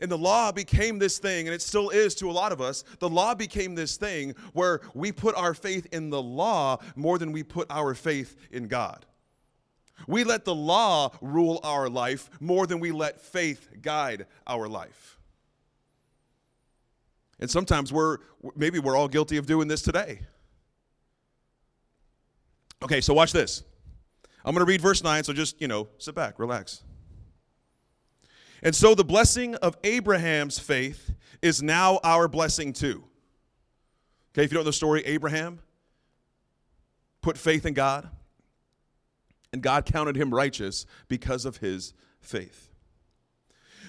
And 0.00 0.10
the 0.10 0.18
law 0.18 0.52
became 0.52 0.98
this 0.98 1.18
thing, 1.18 1.46
and 1.46 1.54
it 1.54 1.62
still 1.62 1.88
is 1.90 2.14
to 2.16 2.30
a 2.30 2.32
lot 2.32 2.52
of 2.52 2.60
us. 2.60 2.84
The 2.98 3.08
law 3.08 3.34
became 3.34 3.74
this 3.74 3.96
thing 3.96 4.34
where 4.52 4.80
we 4.94 5.10
put 5.10 5.34
our 5.36 5.54
faith 5.54 5.86
in 5.92 6.10
the 6.10 6.20
law 6.20 6.78
more 6.96 7.18
than 7.18 7.32
we 7.32 7.42
put 7.42 7.66
our 7.70 7.94
faith 7.94 8.36
in 8.50 8.68
God. 8.68 9.06
We 10.06 10.24
let 10.24 10.44
the 10.44 10.54
law 10.54 11.12
rule 11.22 11.60
our 11.62 11.88
life 11.88 12.28
more 12.40 12.66
than 12.66 12.80
we 12.80 12.92
let 12.92 13.20
faith 13.20 13.70
guide 13.80 14.26
our 14.46 14.68
life. 14.68 15.18
And 17.40 17.50
sometimes 17.50 17.92
we're, 17.92 18.18
maybe 18.54 18.78
we're 18.78 18.96
all 18.96 19.08
guilty 19.08 19.38
of 19.38 19.46
doing 19.46 19.68
this 19.68 19.82
today. 19.82 20.20
Okay, 22.82 23.00
so 23.00 23.14
watch 23.14 23.32
this. 23.32 23.62
I'm 24.44 24.54
going 24.54 24.64
to 24.64 24.68
read 24.68 24.80
verse 24.80 25.02
9, 25.02 25.24
so 25.24 25.32
just, 25.32 25.60
you 25.60 25.66
know, 25.68 25.88
sit 25.98 26.14
back, 26.14 26.38
relax. 26.38 26.84
And 28.62 28.74
so 28.74 28.94
the 28.94 29.04
blessing 29.04 29.54
of 29.56 29.76
Abraham's 29.84 30.58
faith 30.58 31.12
is 31.42 31.62
now 31.62 32.00
our 32.04 32.28
blessing 32.28 32.72
too. 32.72 33.04
Okay, 34.34 34.44
if 34.44 34.50
you 34.50 34.56
don't 34.56 34.64
know 34.64 34.70
the 34.70 34.72
story, 34.72 35.04
Abraham 35.04 35.60
put 37.22 37.36
faith 37.36 37.66
in 37.66 37.74
God. 37.74 38.08
and 39.56 39.62
God 39.62 39.86
counted 39.86 40.16
him 40.16 40.34
righteous 40.34 40.84
because 41.08 41.46
of 41.46 41.56
his 41.56 41.94
faith. 42.20 42.70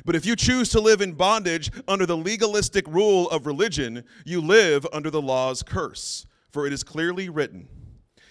But 0.06 0.16
if 0.16 0.26
you 0.26 0.34
choose 0.36 0.70
to 0.70 0.80
live 0.80 1.02
in 1.02 1.12
bondage 1.12 1.70
under 1.90 2.06
the 2.06 2.16
legalistic 2.16 2.88
rule 2.88 3.30
of 3.30 3.46
religion, 3.46 4.06
you 4.26 4.40
live 4.40 4.88
under 4.94 5.10
the 5.10 5.22
law's 5.22 5.64
curse. 5.64 6.26
For 6.52 6.66
it 6.66 6.72
is 6.72 6.84
clearly 6.86 7.28
written, 7.28 7.68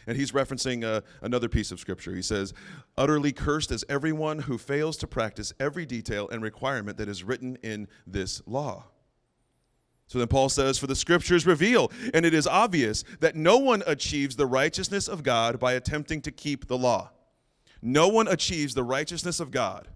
and 0.06 0.16
he's 0.16 0.32
referencing 0.32 0.84
uh, 0.84 1.00
another 1.22 1.48
piece 1.48 1.72
of 1.72 1.80
scripture. 1.80 2.14
He 2.14 2.22
says, 2.22 2.54
Utterly 2.96 3.32
cursed 3.32 3.72
is 3.72 3.84
everyone 3.88 4.40
who 4.40 4.58
fails 4.58 4.96
to 4.98 5.06
practice 5.06 5.52
every 5.58 5.86
detail 5.86 6.28
and 6.28 6.42
requirement 6.42 6.98
that 6.98 7.08
is 7.08 7.24
written 7.24 7.58
in 7.62 7.88
this 8.06 8.42
law. 8.46 8.84
So 10.06 10.18
then 10.18 10.28
Paul 10.28 10.48
says, 10.48 10.78
For 10.78 10.86
the 10.86 10.94
scriptures 10.94 11.46
reveal, 11.46 11.90
and 12.14 12.24
it 12.24 12.34
is 12.34 12.46
obvious 12.46 13.04
that 13.20 13.34
no 13.34 13.58
one 13.58 13.82
achieves 13.86 14.36
the 14.36 14.46
righteousness 14.46 15.08
of 15.08 15.22
God 15.22 15.58
by 15.58 15.72
attempting 15.72 16.22
to 16.22 16.30
keep 16.30 16.68
the 16.68 16.78
law. 16.78 17.10
No 17.82 18.08
one 18.08 18.28
achieves 18.28 18.74
the 18.74 18.84
righteousness 18.84 19.40
of 19.40 19.50
God 19.50 19.88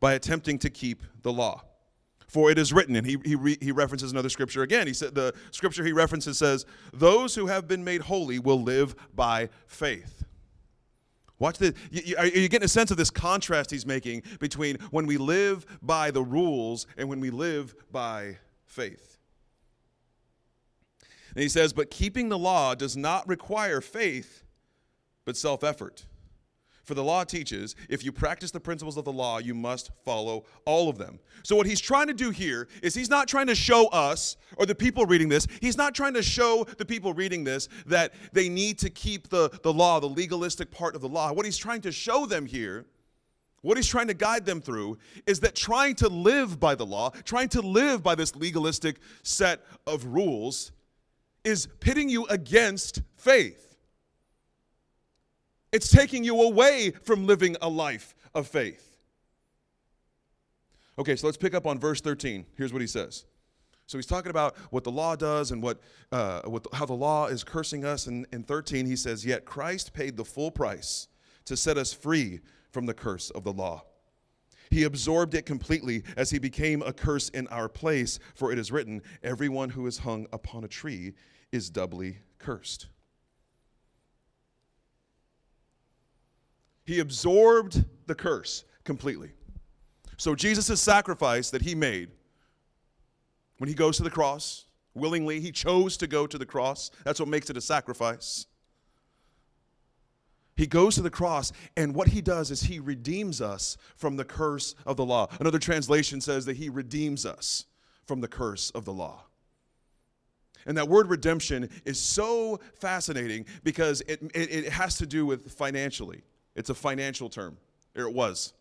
by 0.00 0.12
attempting 0.12 0.58
to 0.60 0.70
keep 0.70 1.02
the 1.22 1.32
law. 1.32 1.62
For 2.28 2.50
it 2.50 2.58
is 2.58 2.74
written, 2.74 2.94
and 2.94 3.06
he, 3.06 3.16
he, 3.24 3.34
re, 3.34 3.56
he 3.60 3.72
references 3.72 4.12
another 4.12 4.28
scripture 4.28 4.62
again. 4.62 4.86
He 4.86 4.92
said 4.92 5.14
the 5.14 5.34
scripture 5.50 5.82
he 5.82 5.92
references 5.92 6.36
says, 6.36 6.66
Those 6.92 7.34
who 7.34 7.46
have 7.46 7.66
been 7.66 7.82
made 7.82 8.02
holy 8.02 8.38
will 8.38 8.62
live 8.62 8.94
by 9.14 9.48
faith. 9.66 10.24
Watch 11.38 11.58
this. 11.58 11.72
Are 12.18 12.26
you 12.26 12.48
getting 12.48 12.64
a 12.64 12.68
sense 12.68 12.90
of 12.90 12.96
this 12.96 13.10
contrast 13.10 13.70
he's 13.70 13.86
making 13.86 14.24
between 14.40 14.76
when 14.90 15.06
we 15.06 15.16
live 15.16 15.64
by 15.80 16.10
the 16.10 16.22
rules 16.22 16.86
and 16.98 17.08
when 17.08 17.20
we 17.20 17.30
live 17.30 17.74
by 17.90 18.36
faith? 18.66 19.18
And 21.34 21.42
he 21.42 21.48
says, 21.48 21.72
But 21.72 21.90
keeping 21.90 22.28
the 22.28 22.38
law 22.38 22.74
does 22.74 22.96
not 22.96 23.26
require 23.26 23.80
faith, 23.80 24.42
but 25.24 25.36
self 25.36 25.64
effort. 25.64 26.04
For 26.88 26.94
the 26.94 27.04
law 27.04 27.22
teaches 27.22 27.76
if 27.90 28.02
you 28.02 28.12
practice 28.12 28.50
the 28.50 28.60
principles 28.60 28.96
of 28.96 29.04
the 29.04 29.12
law, 29.12 29.36
you 29.36 29.54
must 29.54 29.90
follow 30.06 30.46
all 30.64 30.88
of 30.88 30.96
them. 30.96 31.18
So, 31.42 31.54
what 31.54 31.66
he's 31.66 31.80
trying 31.80 32.06
to 32.06 32.14
do 32.14 32.30
here 32.30 32.66
is 32.82 32.94
he's 32.94 33.10
not 33.10 33.28
trying 33.28 33.46
to 33.48 33.54
show 33.54 33.88
us 33.88 34.38
or 34.56 34.64
the 34.64 34.74
people 34.74 35.04
reading 35.04 35.28
this, 35.28 35.46
he's 35.60 35.76
not 35.76 35.94
trying 35.94 36.14
to 36.14 36.22
show 36.22 36.64
the 36.78 36.86
people 36.86 37.12
reading 37.12 37.44
this 37.44 37.68
that 37.84 38.14
they 38.32 38.48
need 38.48 38.78
to 38.78 38.88
keep 38.88 39.28
the, 39.28 39.50
the 39.62 39.70
law, 39.70 40.00
the 40.00 40.08
legalistic 40.08 40.70
part 40.70 40.94
of 40.94 41.02
the 41.02 41.08
law. 41.10 41.30
What 41.30 41.44
he's 41.44 41.58
trying 41.58 41.82
to 41.82 41.92
show 41.92 42.24
them 42.24 42.46
here, 42.46 42.86
what 43.60 43.76
he's 43.76 43.86
trying 43.86 44.08
to 44.08 44.14
guide 44.14 44.46
them 44.46 44.62
through, 44.62 44.96
is 45.26 45.40
that 45.40 45.54
trying 45.54 45.94
to 45.96 46.08
live 46.08 46.58
by 46.58 46.74
the 46.74 46.86
law, 46.86 47.10
trying 47.24 47.50
to 47.50 47.60
live 47.60 48.02
by 48.02 48.14
this 48.14 48.34
legalistic 48.34 48.96
set 49.22 49.60
of 49.86 50.06
rules, 50.06 50.72
is 51.44 51.68
pitting 51.80 52.08
you 52.08 52.24
against 52.28 53.02
faith. 53.14 53.67
It's 55.72 55.90
taking 55.90 56.24
you 56.24 56.40
away 56.42 56.92
from 57.02 57.26
living 57.26 57.56
a 57.60 57.68
life 57.68 58.14
of 58.34 58.46
faith. 58.46 58.96
Okay, 60.98 61.14
so 61.14 61.26
let's 61.26 61.36
pick 61.36 61.54
up 61.54 61.66
on 61.66 61.78
verse 61.78 62.00
13. 62.00 62.46
Here's 62.56 62.72
what 62.72 62.82
he 62.82 62.88
says. 62.88 63.24
So 63.86 63.96
he's 63.96 64.06
talking 64.06 64.30
about 64.30 64.56
what 64.70 64.84
the 64.84 64.90
law 64.90 65.16
does 65.16 65.50
and 65.50 65.62
what, 65.62 65.80
uh, 66.12 66.42
what 66.42 66.64
the, 66.64 66.76
how 66.76 66.84
the 66.84 66.94
law 66.94 67.26
is 67.26 67.44
cursing 67.44 67.84
us. 67.84 68.06
And 68.06 68.26
in 68.32 68.42
13, 68.42 68.84
he 68.84 68.96
says, 68.96 69.24
Yet 69.24 69.44
Christ 69.44 69.92
paid 69.92 70.16
the 70.16 70.24
full 70.24 70.50
price 70.50 71.08
to 71.46 71.56
set 71.56 71.78
us 71.78 71.92
free 71.92 72.40
from 72.70 72.84
the 72.84 72.92
curse 72.92 73.30
of 73.30 73.44
the 73.44 73.52
law. 73.52 73.84
He 74.70 74.84
absorbed 74.84 75.34
it 75.34 75.46
completely 75.46 76.02
as 76.16 76.28
he 76.30 76.38
became 76.38 76.82
a 76.82 76.92
curse 76.92 77.30
in 77.30 77.48
our 77.48 77.68
place, 77.68 78.18
for 78.34 78.52
it 78.52 78.58
is 78.58 78.70
written, 78.70 79.00
Everyone 79.22 79.70
who 79.70 79.86
is 79.86 79.98
hung 79.98 80.26
upon 80.32 80.64
a 80.64 80.68
tree 80.68 81.14
is 81.52 81.70
doubly 81.70 82.18
cursed. 82.38 82.88
He 86.88 87.00
absorbed 87.00 87.84
the 88.06 88.14
curse 88.14 88.64
completely. 88.82 89.32
So 90.16 90.34
Jesus' 90.34 90.80
sacrifice 90.80 91.50
that 91.50 91.60
he 91.60 91.74
made 91.74 92.08
when 93.58 93.68
he 93.68 93.74
goes 93.74 93.98
to 93.98 94.02
the 94.02 94.08
cross, 94.10 94.64
willingly, 94.94 95.38
he 95.38 95.52
chose 95.52 95.98
to 95.98 96.06
go 96.06 96.26
to 96.26 96.38
the 96.38 96.46
cross. 96.46 96.90
That's 97.04 97.20
what 97.20 97.28
makes 97.28 97.50
it 97.50 97.58
a 97.58 97.60
sacrifice. 97.60 98.46
He 100.56 100.66
goes 100.66 100.94
to 100.94 101.02
the 101.02 101.10
cross, 101.10 101.52
and 101.76 101.94
what 101.94 102.08
he 102.08 102.22
does 102.22 102.50
is 102.50 102.62
he 102.62 102.80
redeems 102.80 103.42
us 103.42 103.76
from 103.96 104.16
the 104.16 104.24
curse 104.24 104.74
of 104.86 104.96
the 104.96 105.04
law. 105.04 105.28
Another 105.40 105.58
translation 105.58 106.22
says 106.22 106.46
that 106.46 106.56
he 106.56 106.70
redeems 106.70 107.26
us 107.26 107.66
from 108.06 108.22
the 108.22 108.28
curse 108.28 108.70
of 108.70 108.86
the 108.86 108.94
law. 108.94 109.24
And 110.64 110.74
that 110.78 110.88
word 110.88 111.10
redemption 111.10 111.68
is 111.84 112.00
so 112.00 112.60
fascinating 112.80 113.44
because 113.62 114.00
it, 114.08 114.22
it, 114.34 114.64
it 114.64 114.72
has 114.72 114.96
to 114.96 115.06
do 115.06 115.26
with 115.26 115.52
financially. 115.52 116.22
It's 116.58 116.70
a 116.70 116.74
financial 116.74 117.28
term, 117.28 117.56
or 117.96 118.02
it 118.02 118.12
was. 118.12 118.52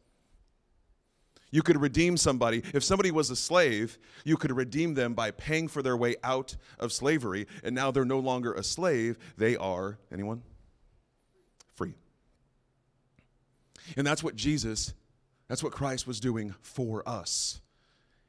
You 1.49 1.63
could 1.63 1.81
redeem 1.81 2.15
somebody. 2.15 2.61
If 2.73 2.83
somebody 2.83 3.09
was 3.09 3.31
a 3.31 3.35
slave, 3.35 3.97
you 4.23 4.37
could 4.37 4.55
redeem 4.55 4.93
them 4.93 5.15
by 5.15 5.31
paying 5.31 5.67
for 5.67 5.81
their 5.81 5.97
way 5.97 6.15
out 6.23 6.55
of 6.77 6.93
slavery, 6.93 7.47
and 7.63 7.73
now 7.73 7.89
they're 7.89 8.05
no 8.05 8.19
longer 8.19 8.53
a 8.53 8.63
slave. 8.63 9.17
They 9.35 9.57
are, 9.57 9.97
anyone? 10.11 10.43
Free. 11.73 11.95
And 13.95 14.05
that's 14.05 14.23
what 14.23 14.35
Jesus, 14.35 14.93
that's 15.47 15.63
what 15.63 15.73
Christ 15.73 16.05
was 16.05 16.19
doing 16.19 16.53
for 16.61 17.01
us. 17.09 17.61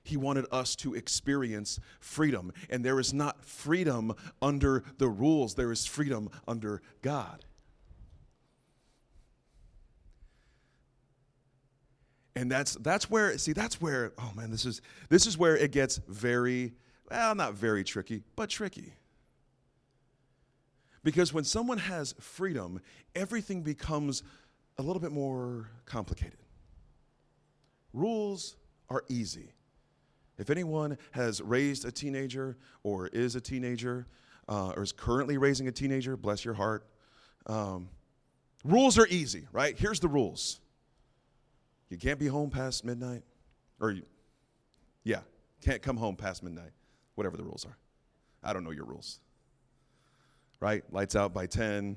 He 0.02 0.16
wanted 0.16 0.46
us 0.50 0.74
to 0.76 0.94
experience 0.94 1.78
freedom. 2.00 2.54
And 2.70 2.82
there 2.82 2.98
is 2.98 3.12
not 3.12 3.44
freedom 3.44 4.14
under 4.40 4.82
the 4.96 5.08
rules, 5.08 5.56
there 5.56 5.72
is 5.72 5.84
freedom 5.84 6.30
under 6.46 6.80
God. 7.02 7.44
And 12.38 12.48
that's 12.48 12.74
that's 12.76 13.10
where 13.10 13.36
see 13.36 13.52
that's 13.52 13.80
where 13.80 14.12
oh 14.16 14.30
man 14.36 14.50
this 14.52 14.64
is 14.64 14.80
this 15.08 15.26
is 15.26 15.36
where 15.36 15.56
it 15.56 15.72
gets 15.72 15.96
very 16.06 16.72
well 17.10 17.34
not 17.34 17.54
very 17.54 17.82
tricky 17.82 18.22
but 18.36 18.48
tricky. 18.48 18.92
Because 21.02 21.32
when 21.32 21.44
someone 21.44 21.78
has 21.78 22.14
freedom 22.20 22.80
everything 23.16 23.62
becomes 23.62 24.22
a 24.78 24.82
little 24.82 25.00
bit 25.00 25.10
more 25.10 25.68
complicated. 25.84 26.38
Rules 27.92 28.56
are 28.88 29.02
easy. 29.08 29.52
If 30.38 30.50
anyone 30.50 30.96
has 31.10 31.40
raised 31.40 31.84
a 31.84 31.90
teenager 31.90 32.56
or 32.84 33.08
is 33.08 33.34
a 33.34 33.40
teenager 33.40 34.06
uh, 34.48 34.74
or 34.76 34.84
is 34.84 34.92
currently 34.92 35.38
raising 35.38 35.66
a 35.66 35.72
teenager 35.72 36.16
bless 36.16 36.44
your 36.44 36.54
heart 36.54 36.86
um, 37.46 37.88
rules 38.64 38.96
are 38.96 39.08
easy 39.08 39.48
right? 39.50 39.76
Here's 39.76 39.98
the 39.98 40.08
rules 40.08 40.60
you 41.88 41.96
can't 41.96 42.18
be 42.18 42.26
home 42.26 42.50
past 42.50 42.84
midnight. 42.84 43.22
Or, 43.80 43.90
you, 43.90 44.02
yeah, 45.04 45.20
can't 45.62 45.82
come 45.82 45.96
home 45.96 46.16
past 46.16 46.42
midnight, 46.42 46.72
whatever 47.14 47.36
the 47.36 47.44
rules 47.44 47.64
are. 47.64 47.76
I 48.42 48.52
don't 48.52 48.64
know 48.64 48.70
your 48.70 48.84
rules. 48.84 49.20
Right? 50.60 50.82
Lights 50.92 51.14
out 51.14 51.32
by 51.32 51.46
10, 51.46 51.96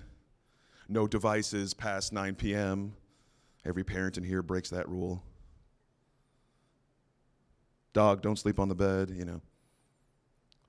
no 0.87 1.07
devices 1.07 1.73
past 1.73 2.13
9 2.13 2.35
p.m. 2.35 2.93
Every 3.65 3.83
parent 3.83 4.17
in 4.17 4.23
here 4.23 4.41
breaks 4.41 4.69
that 4.69 4.87
rule. 4.87 5.23
Dog, 7.93 8.21
don't 8.21 8.37
sleep 8.37 8.59
on 8.59 8.69
the 8.69 8.75
bed, 8.75 9.09
you 9.09 9.25
know. 9.25 9.41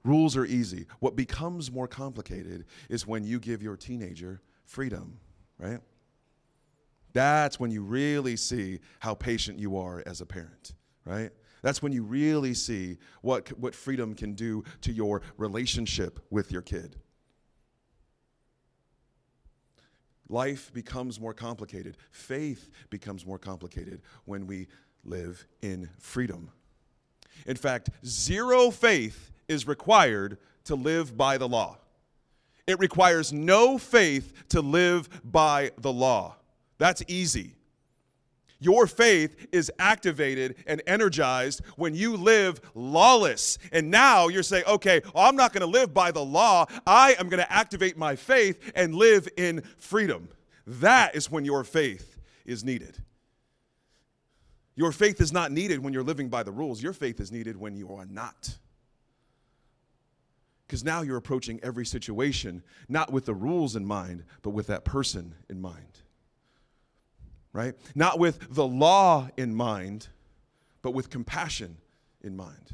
Rules 0.05 0.37
are 0.37 0.45
easy. 0.45 0.87
What 0.99 1.15
becomes 1.15 1.71
more 1.71 1.87
complicated 1.87 2.65
is 2.89 3.07
when 3.07 3.25
you 3.25 3.39
give 3.39 3.63
your 3.63 3.77
teenager 3.77 4.41
freedom, 4.65 5.19
right? 5.59 5.79
That's 7.13 7.61
when 7.61 7.71
you 7.71 7.83
really 7.83 8.37
see 8.37 8.81
how 9.01 9.15
patient 9.15 9.59
you 9.59 9.77
are 9.77 10.03
as 10.07 10.21
a 10.21 10.27
parent, 10.27 10.75
right? 11.05 11.31
That's 11.63 11.83
when 11.83 11.93
you 11.93 12.03
really 12.03 12.55
see 12.55 12.99
what, 13.21 13.49
what 13.59 13.75
freedom 13.75 14.15
can 14.15 14.35
do 14.35 14.65
to 14.81 14.93
your 14.93 15.23
relationship 15.37 16.21
with 16.31 16.51
your 16.51 16.63
kid. 16.63 16.97
Life 20.29 20.73
becomes 20.73 21.21
more 21.21 21.35
complicated. 21.35 21.99
Faith 22.11 22.71
becomes 22.91 23.27
more 23.27 23.39
complicated 23.39 24.01
when 24.25 24.47
we 24.47 24.67
live 25.05 25.47
in 25.61 25.89
freedom. 25.99 26.51
In 27.47 27.57
fact, 27.57 27.91
zero 28.05 28.71
faith 28.71 29.31
is 29.49 29.67
required 29.67 30.39
to 30.65 30.75
live 30.75 31.17
by 31.17 31.39
the 31.39 31.49
law. 31.49 31.79
It 32.67 32.79
requires 32.79 33.33
no 33.33 33.77
faith 33.77 34.49
to 34.51 34.61
live 34.61 35.09
by 35.25 35.73
the 35.79 35.93
law. 35.93 36.37
That's 36.79 37.03
easy. 37.09 37.55
Your 38.63 38.87
faith 38.87 39.49
is 39.51 39.73
activated 39.81 40.55
and 40.69 40.81
energized 40.87 41.63
when 41.77 41.97
you 41.97 42.17
live 42.17 42.61
lawless. 42.77 43.59
And 43.73 43.91
now 43.91 44.29
you're 44.29 44.45
saying, 44.45 44.65
okay, 44.69 45.03
I'm 45.17 45.35
not 45.35 45.53
going 45.53 45.63
to 45.63 45.67
live 45.67 45.93
by 45.93 46.13
the 46.13 46.25
law. 46.25 46.67
I 46.87 47.17
am 47.19 47.29
going 47.29 47.43
to 47.43 47.53
activate 47.53 47.97
my 47.97 48.15
faith 48.15 48.71
and 48.77 48.95
live 48.95 49.29
in 49.37 49.65
freedom. 49.79 50.29
That 50.65 51.17
is 51.17 51.29
when 51.29 51.45
your 51.45 51.65
faith 51.65 52.21
is 52.45 52.63
needed. 52.63 52.99
Your 54.77 54.93
faith 54.93 55.21
is 55.21 55.33
not 55.33 55.51
needed 55.51 55.83
when 55.83 55.93
you're 55.93 56.05
living 56.05 56.29
by 56.29 56.45
the 56.45 56.53
rules. 56.53 56.81
Your 56.81 56.93
faith 56.93 57.21
is 57.21 57.33
needed 57.33 57.57
when 57.57 57.77
you 57.77 57.93
are 57.93 58.07
not. 58.07 58.57
Because 60.69 60.85
now 60.85 61.03
you're 61.03 61.17
approaching 61.17 61.59
every 61.65 61.85
situation 61.85 62.63
not 62.89 63.13
with 63.13 63.27
the 63.27 63.35
rules 63.35 63.75
in 63.75 63.85
mind, 63.85 64.23
but 64.43 64.51
with 64.51 64.69
that 64.69 64.85
person 64.85 65.35
in 65.51 65.61
mind 65.61 66.03
right? 67.53 67.75
Not 67.95 68.19
with 68.19 68.55
the 68.55 68.67
law 68.67 69.29
in 69.37 69.55
mind, 69.55 70.09
but 70.81 70.93
with 70.93 71.11
compassion 71.11 71.77
in 72.23 72.37
mind. 72.37 72.73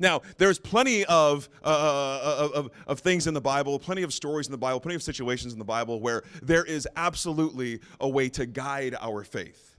Now, 0.00 0.22
there's 0.36 0.60
plenty 0.60 1.04
of, 1.06 1.48
uh, 1.64 1.66
uh, 1.66 2.48
of, 2.54 2.70
of 2.86 3.00
things 3.00 3.26
in 3.26 3.34
the 3.34 3.40
Bible, 3.40 3.78
plenty 3.78 4.02
of 4.02 4.14
stories 4.14 4.46
in 4.46 4.52
the 4.52 4.58
Bible, 4.58 4.78
plenty 4.78 4.94
of 4.94 5.02
situations 5.02 5.52
in 5.52 5.58
the 5.58 5.64
Bible 5.64 6.00
where 6.00 6.22
there 6.40 6.64
is 6.64 6.86
absolutely 6.94 7.80
a 8.00 8.08
way 8.08 8.28
to 8.30 8.46
guide 8.46 8.94
our 9.00 9.24
faith 9.24 9.76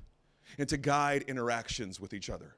and 0.57 0.67
to 0.67 0.77
guide 0.77 1.23
interactions 1.27 1.99
with 1.99 2.13
each 2.13 2.29
other. 2.29 2.55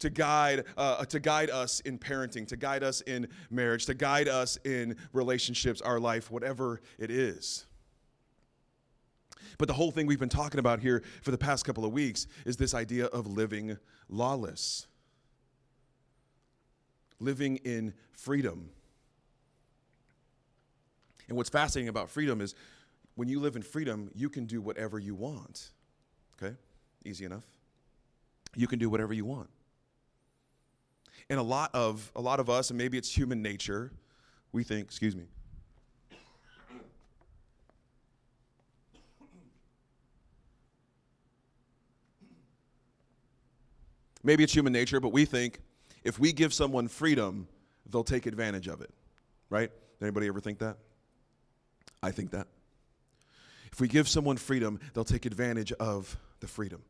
To 0.00 0.10
guide, 0.10 0.64
uh, 0.76 1.04
to 1.06 1.20
guide 1.20 1.50
us 1.50 1.80
in 1.80 1.98
parenting, 1.98 2.46
to 2.48 2.56
guide 2.56 2.82
us 2.82 3.02
in 3.02 3.28
marriage, 3.50 3.86
to 3.86 3.94
guide 3.94 4.28
us 4.28 4.56
in 4.64 4.96
relationships, 5.12 5.82
our 5.82 6.00
life, 6.00 6.30
whatever 6.30 6.80
it 6.98 7.10
is. 7.10 7.66
But 9.60 9.68
the 9.68 9.74
whole 9.74 9.90
thing 9.90 10.06
we've 10.06 10.18
been 10.18 10.28
talking 10.28 10.58
about 10.58 10.80
here 10.80 11.04
for 11.22 11.30
the 11.30 11.38
past 11.38 11.66
couple 11.66 11.84
of 11.84 11.92
weeks 11.92 12.26
is 12.46 12.56
this 12.56 12.74
idea 12.74 13.06
of 13.06 13.26
living 13.26 13.76
lawless 14.08 14.88
living 17.20 17.58
in 17.58 17.92
freedom. 18.12 18.70
And 21.28 21.36
what's 21.36 21.50
fascinating 21.50 21.88
about 21.88 22.08
freedom 22.08 22.40
is 22.40 22.54
when 23.14 23.28
you 23.28 23.38
live 23.38 23.54
in 23.54 23.62
freedom, 23.62 24.10
you 24.14 24.28
can 24.28 24.46
do 24.46 24.60
whatever 24.60 24.98
you 24.98 25.14
want. 25.14 25.70
Okay? 26.42 26.56
Easy 27.04 27.24
enough. 27.24 27.44
You 28.56 28.66
can 28.66 28.78
do 28.78 28.90
whatever 28.90 29.12
you 29.12 29.24
want. 29.24 29.50
And 31.28 31.38
a 31.38 31.42
lot 31.42 31.70
of 31.74 32.10
a 32.16 32.20
lot 32.20 32.40
of 32.40 32.50
us, 32.50 32.70
and 32.70 32.78
maybe 32.78 32.98
it's 32.98 33.14
human 33.14 33.42
nature, 33.42 33.92
we 34.52 34.64
think, 34.64 34.86
excuse 34.86 35.14
me. 35.14 35.26
Maybe 44.22 44.44
it's 44.44 44.52
human 44.52 44.72
nature, 44.72 45.00
but 45.00 45.12
we 45.12 45.24
think 45.24 45.60
if 46.04 46.18
we 46.18 46.32
give 46.32 46.52
someone 46.52 46.88
freedom, 46.88 47.48
they'll 47.88 48.04
take 48.04 48.26
advantage 48.26 48.68
of 48.68 48.80
it. 48.80 48.90
Right? 49.48 49.70
Anybody 50.00 50.28
ever 50.28 50.40
think 50.40 50.58
that? 50.58 50.76
I 52.02 52.10
think 52.10 52.30
that. 52.30 52.46
If 53.72 53.80
we 53.80 53.88
give 53.88 54.08
someone 54.08 54.36
freedom, 54.36 54.80
they'll 54.94 55.04
take 55.04 55.26
advantage 55.26 55.72
of 55.72 56.16
the 56.40 56.46
freedom. 56.46 56.82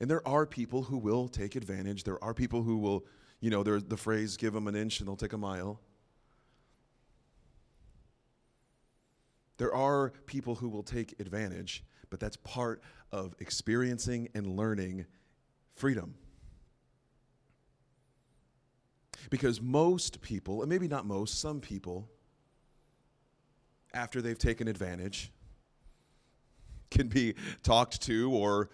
And 0.00 0.10
there 0.10 0.26
are 0.26 0.46
people 0.46 0.82
who 0.82 0.98
will 0.98 1.28
take 1.28 1.54
advantage. 1.54 2.04
There 2.04 2.22
are 2.24 2.34
people 2.34 2.62
who 2.62 2.78
will, 2.78 3.04
you 3.40 3.50
know, 3.50 3.62
there's 3.62 3.84
the 3.84 3.96
phrase, 3.96 4.36
give 4.36 4.52
them 4.52 4.66
an 4.66 4.74
inch 4.74 5.00
and 5.00 5.08
they'll 5.08 5.16
take 5.16 5.32
a 5.32 5.38
mile. 5.38 5.80
There 9.58 9.74
are 9.74 10.10
people 10.26 10.56
who 10.56 10.68
will 10.68 10.82
take 10.82 11.14
advantage, 11.20 11.84
but 12.10 12.18
that's 12.18 12.36
part 12.38 12.82
of 13.12 13.36
experiencing 13.38 14.28
and 14.34 14.56
learning 14.56 15.06
freedom. 15.74 16.14
Because 19.30 19.60
most 19.60 20.20
people, 20.20 20.62
and 20.62 20.68
maybe 20.68 20.88
not 20.88 21.06
most, 21.06 21.40
some 21.40 21.60
people, 21.60 22.08
after 23.94 24.20
they've 24.20 24.38
taken 24.38 24.68
advantage, 24.68 25.32
can 26.90 27.08
be 27.08 27.34
talked 27.62 28.02
to 28.02 28.30
or 28.32 28.70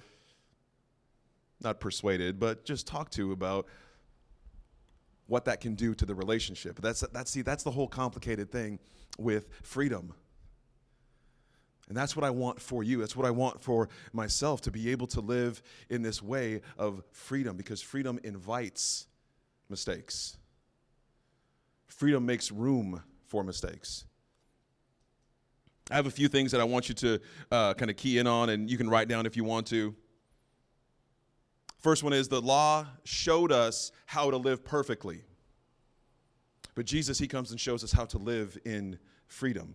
not 1.60 1.80
persuaded, 1.80 2.38
but 2.38 2.64
just 2.64 2.86
talked 2.86 3.12
to 3.14 3.32
about 3.32 3.66
what 5.26 5.44
that 5.44 5.60
can 5.60 5.74
do 5.74 5.94
to 5.94 6.06
the 6.06 6.14
relationship. 6.14 6.80
That's 6.80 7.00
that's 7.12 7.30
see 7.30 7.42
that's 7.42 7.62
the 7.62 7.70
whole 7.70 7.88
complicated 7.88 8.50
thing 8.50 8.78
with 9.18 9.48
freedom. 9.62 10.14
And 11.88 11.96
that's 11.96 12.14
what 12.14 12.24
I 12.24 12.30
want 12.30 12.60
for 12.60 12.82
you. 12.82 13.00
That's 13.00 13.16
what 13.16 13.26
I 13.26 13.30
want 13.30 13.62
for 13.62 13.88
myself 14.12 14.60
to 14.62 14.70
be 14.70 14.90
able 14.90 15.06
to 15.08 15.20
live 15.20 15.62
in 15.88 16.02
this 16.02 16.22
way 16.22 16.60
of 16.76 17.02
freedom 17.12 17.56
because 17.56 17.80
freedom 17.80 18.20
invites 18.22 19.06
mistakes. 19.70 20.36
Freedom 21.86 22.24
makes 22.24 22.52
room 22.52 23.02
for 23.26 23.42
mistakes. 23.42 24.04
I 25.90 25.94
have 25.94 26.06
a 26.06 26.10
few 26.10 26.28
things 26.28 26.52
that 26.52 26.60
I 26.60 26.64
want 26.64 26.90
you 26.90 26.94
to 26.96 27.20
uh, 27.50 27.74
kind 27.74 27.90
of 27.90 27.96
key 27.96 28.18
in 28.18 28.26
on, 28.26 28.50
and 28.50 28.70
you 28.70 28.76
can 28.76 28.90
write 28.90 29.08
down 29.08 29.24
if 29.24 29.36
you 29.36 29.44
want 29.44 29.66
to. 29.68 29.94
First 31.78 32.02
one 32.02 32.12
is 32.12 32.28
the 32.28 32.42
law 32.42 32.86
showed 33.04 33.52
us 33.52 33.92
how 34.04 34.30
to 34.30 34.36
live 34.36 34.64
perfectly. 34.64 35.22
But 36.74 36.84
Jesus, 36.84 37.18
He 37.18 37.26
comes 37.26 37.50
and 37.50 37.58
shows 37.58 37.82
us 37.82 37.92
how 37.92 38.04
to 38.06 38.18
live 38.18 38.58
in 38.66 38.98
freedom. 39.26 39.74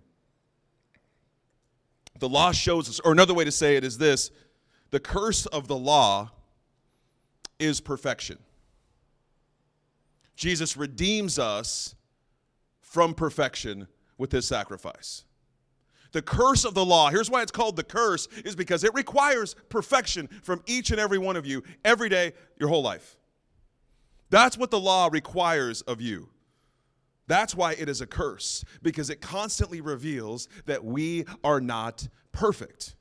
The 2.19 2.29
law 2.29 2.51
shows 2.51 2.89
us, 2.89 2.99
or 2.99 3.11
another 3.11 3.33
way 3.33 3.43
to 3.43 3.51
say 3.51 3.75
it 3.75 3.83
is 3.83 3.97
this 3.97 4.31
the 4.91 4.99
curse 4.99 5.45
of 5.47 5.67
the 5.67 5.75
law 5.75 6.31
is 7.59 7.81
perfection. 7.81 8.37
Jesus 10.35 10.77
redeems 10.77 11.39
us 11.39 11.95
from 12.79 13.13
perfection 13.13 13.87
with 14.17 14.31
his 14.31 14.47
sacrifice. 14.47 15.25
The 16.11 16.21
curse 16.21 16.63
of 16.63 16.75
the 16.75 16.85
law, 16.85 17.09
here's 17.09 17.29
why 17.29 17.41
it's 17.41 17.51
called 17.51 17.75
the 17.75 17.83
curse, 17.83 18.27
is 18.45 18.55
because 18.55 18.83
it 18.83 18.93
requires 18.93 19.55
perfection 19.69 20.27
from 20.43 20.61
each 20.67 20.91
and 20.91 20.99
every 20.99 21.17
one 21.17 21.35
of 21.35 21.45
you 21.45 21.63
every 21.83 22.07
day, 22.07 22.33
your 22.59 22.69
whole 22.69 22.83
life. 22.83 23.17
That's 24.29 24.57
what 24.57 24.69
the 24.69 24.79
law 24.79 25.09
requires 25.11 25.81
of 25.81 26.01
you. 26.01 26.29
That's 27.27 27.55
why 27.55 27.73
it 27.73 27.87
is 27.87 28.01
a 28.01 28.07
curse, 28.07 28.65
because 28.81 29.09
it 29.09 29.21
constantly 29.21 29.81
reveals 29.81 30.47
that 30.65 30.83
we 30.83 31.25
are 31.43 31.61
not 31.61 32.07
perfect. 32.31 32.95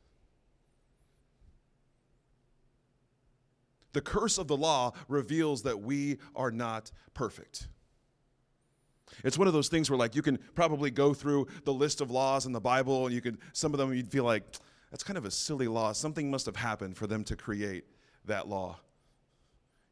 The 3.92 4.00
curse 4.00 4.38
of 4.38 4.48
the 4.48 4.56
law 4.56 4.92
reveals 5.08 5.62
that 5.62 5.80
we 5.80 6.18
are 6.34 6.50
not 6.50 6.92
perfect. 7.14 7.68
It's 9.22 9.36
one 9.36 9.46
of 9.46 9.52
those 9.52 9.68
things 9.68 9.90
where 9.90 9.98
like 9.98 10.14
you 10.14 10.22
can 10.22 10.38
probably 10.54 10.90
go 10.90 11.12
through 11.12 11.46
the 11.64 11.72
list 11.72 12.00
of 12.00 12.10
laws 12.10 12.46
in 12.46 12.52
the 12.52 12.60
Bible 12.60 13.04
and 13.06 13.14
you 13.14 13.20
could 13.20 13.38
some 13.52 13.74
of 13.74 13.78
them 13.78 13.92
you'd 13.92 14.10
feel 14.10 14.24
like 14.24 14.44
that's 14.90 15.04
kind 15.04 15.18
of 15.18 15.26
a 15.26 15.30
silly 15.30 15.68
law. 15.68 15.92
Something 15.92 16.30
must 16.30 16.46
have 16.46 16.56
happened 16.56 16.96
for 16.96 17.06
them 17.06 17.22
to 17.24 17.36
create 17.36 17.84
that 18.24 18.48
law. 18.48 18.80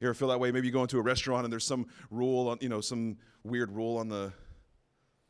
You 0.00 0.08
ever 0.08 0.14
feel 0.14 0.28
that 0.28 0.40
way? 0.40 0.50
Maybe 0.50 0.66
you 0.66 0.72
go 0.72 0.82
into 0.82 0.98
a 0.98 1.02
restaurant 1.02 1.44
and 1.44 1.52
there's 1.52 1.66
some 1.66 1.86
rule 2.10 2.48
on, 2.48 2.58
you 2.60 2.68
know, 2.68 2.80
some 2.80 3.18
weird 3.44 3.70
rule 3.70 3.98
on 3.98 4.08
the 4.08 4.32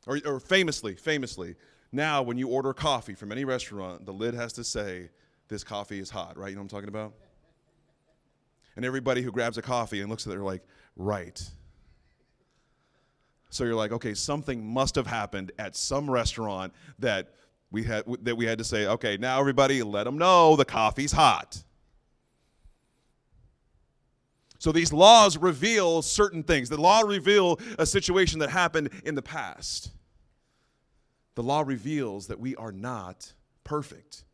or, 0.06 0.18
or 0.24 0.40
famously, 0.40 0.94
famously, 0.94 1.56
now 1.92 2.22
when 2.22 2.38
you 2.38 2.48
order 2.48 2.72
coffee 2.72 3.14
from 3.14 3.32
any 3.32 3.44
restaurant, 3.44 4.06
the 4.06 4.12
lid 4.12 4.34
has 4.34 4.52
to 4.54 4.64
say, 4.64 5.10
This 5.48 5.64
coffee 5.64 5.98
is 5.98 6.08
hot, 6.08 6.38
right? 6.38 6.48
You 6.48 6.54
know 6.54 6.60
what 6.60 6.64
I'm 6.64 6.68
talking 6.68 6.88
about? 6.88 7.14
And 8.76 8.84
everybody 8.84 9.22
who 9.22 9.32
grabs 9.32 9.58
a 9.58 9.62
coffee 9.62 10.00
and 10.00 10.08
looks 10.08 10.26
at 10.26 10.30
it, 10.30 10.36
they're 10.36 10.44
like, 10.44 10.62
right. 10.96 11.42
So 13.50 13.64
you're 13.64 13.74
like, 13.74 13.90
okay, 13.92 14.14
something 14.14 14.64
must 14.64 14.94
have 14.94 15.08
happened 15.08 15.50
at 15.58 15.74
some 15.74 16.08
restaurant 16.08 16.72
that 17.00 17.34
we 17.72 17.82
had 17.82 18.04
that 18.22 18.36
we 18.36 18.46
had 18.46 18.58
to 18.58 18.64
say, 18.64 18.86
okay, 18.86 19.16
now 19.16 19.40
everybody, 19.40 19.82
let 19.82 20.04
them 20.04 20.18
know 20.18 20.54
the 20.56 20.64
coffee's 20.64 21.12
hot. 21.12 21.62
So 24.60 24.72
these 24.72 24.92
laws 24.92 25.38
reveal 25.38 26.02
certain 26.02 26.42
things. 26.42 26.68
The 26.68 26.78
law 26.78 27.00
reveal 27.00 27.58
a 27.78 27.86
situation 27.86 28.40
that 28.40 28.50
happened 28.50 28.90
in 29.04 29.14
the 29.14 29.22
past. 29.22 29.90
The 31.34 31.42
law 31.42 31.62
reveals 31.62 32.26
that 32.26 32.38
we 32.38 32.54
are 32.56 32.70
not 32.70 33.32
perfect. 33.64 34.24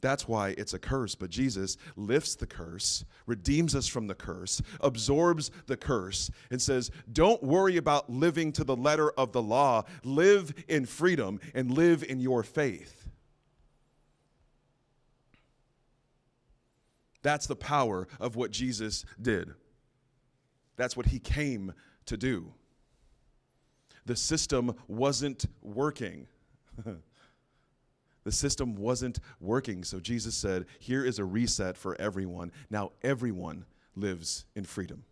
That's 0.00 0.26
why 0.26 0.56
it's 0.58 0.74
a 0.74 0.80
curse. 0.80 1.14
But 1.14 1.30
Jesus 1.30 1.76
lifts 1.94 2.34
the 2.34 2.46
curse, 2.46 3.04
redeems 3.26 3.76
us 3.76 3.86
from 3.86 4.08
the 4.08 4.16
curse, 4.16 4.60
absorbs 4.80 5.52
the 5.66 5.76
curse, 5.76 6.28
and 6.50 6.60
says, 6.60 6.90
Don't 7.12 7.42
worry 7.42 7.76
about 7.76 8.10
living 8.10 8.50
to 8.52 8.64
the 8.64 8.76
letter 8.76 9.12
of 9.12 9.30
the 9.30 9.42
law. 9.42 9.84
Live 10.02 10.52
in 10.66 10.86
freedom 10.86 11.38
and 11.54 11.70
live 11.70 12.02
in 12.02 12.18
your 12.18 12.42
faith. 12.42 12.95
That's 17.26 17.48
the 17.48 17.56
power 17.56 18.06
of 18.20 18.36
what 18.36 18.52
Jesus 18.52 19.04
did. 19.20 19.52
That's 20.76 20.96
what 20.96 21.06
he 21.06 21.18
came 21.18 21.72
to 22.04 22.16
do. 22.16 22.52
The 24.04 24.14
system 24.14 24.76
wasn't 24.86 25.46
working. 25.60 26.28
The 28.22 28.32
system 28.32 28.74
wasn't 28.74 29.20
working. 29.38 29.84
So 29.84 30.00
Jesus 30.00 30.34
said, 30.34 30.66
Here 30.80 31.04
is 31.04 31.20
a 31.20 31.24
reset 31.24 31.76
for 31.76 31.94
everyone. 32.00 32.50
Now 32.68 32.90
everyone 33.04 33.66
lives 33.94 34.46
in 34.56 34.64
freedom. 34.64 35.04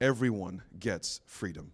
Everyone 0.00 0.62
gets 0.78 1.20
freedom. 1.26 1.72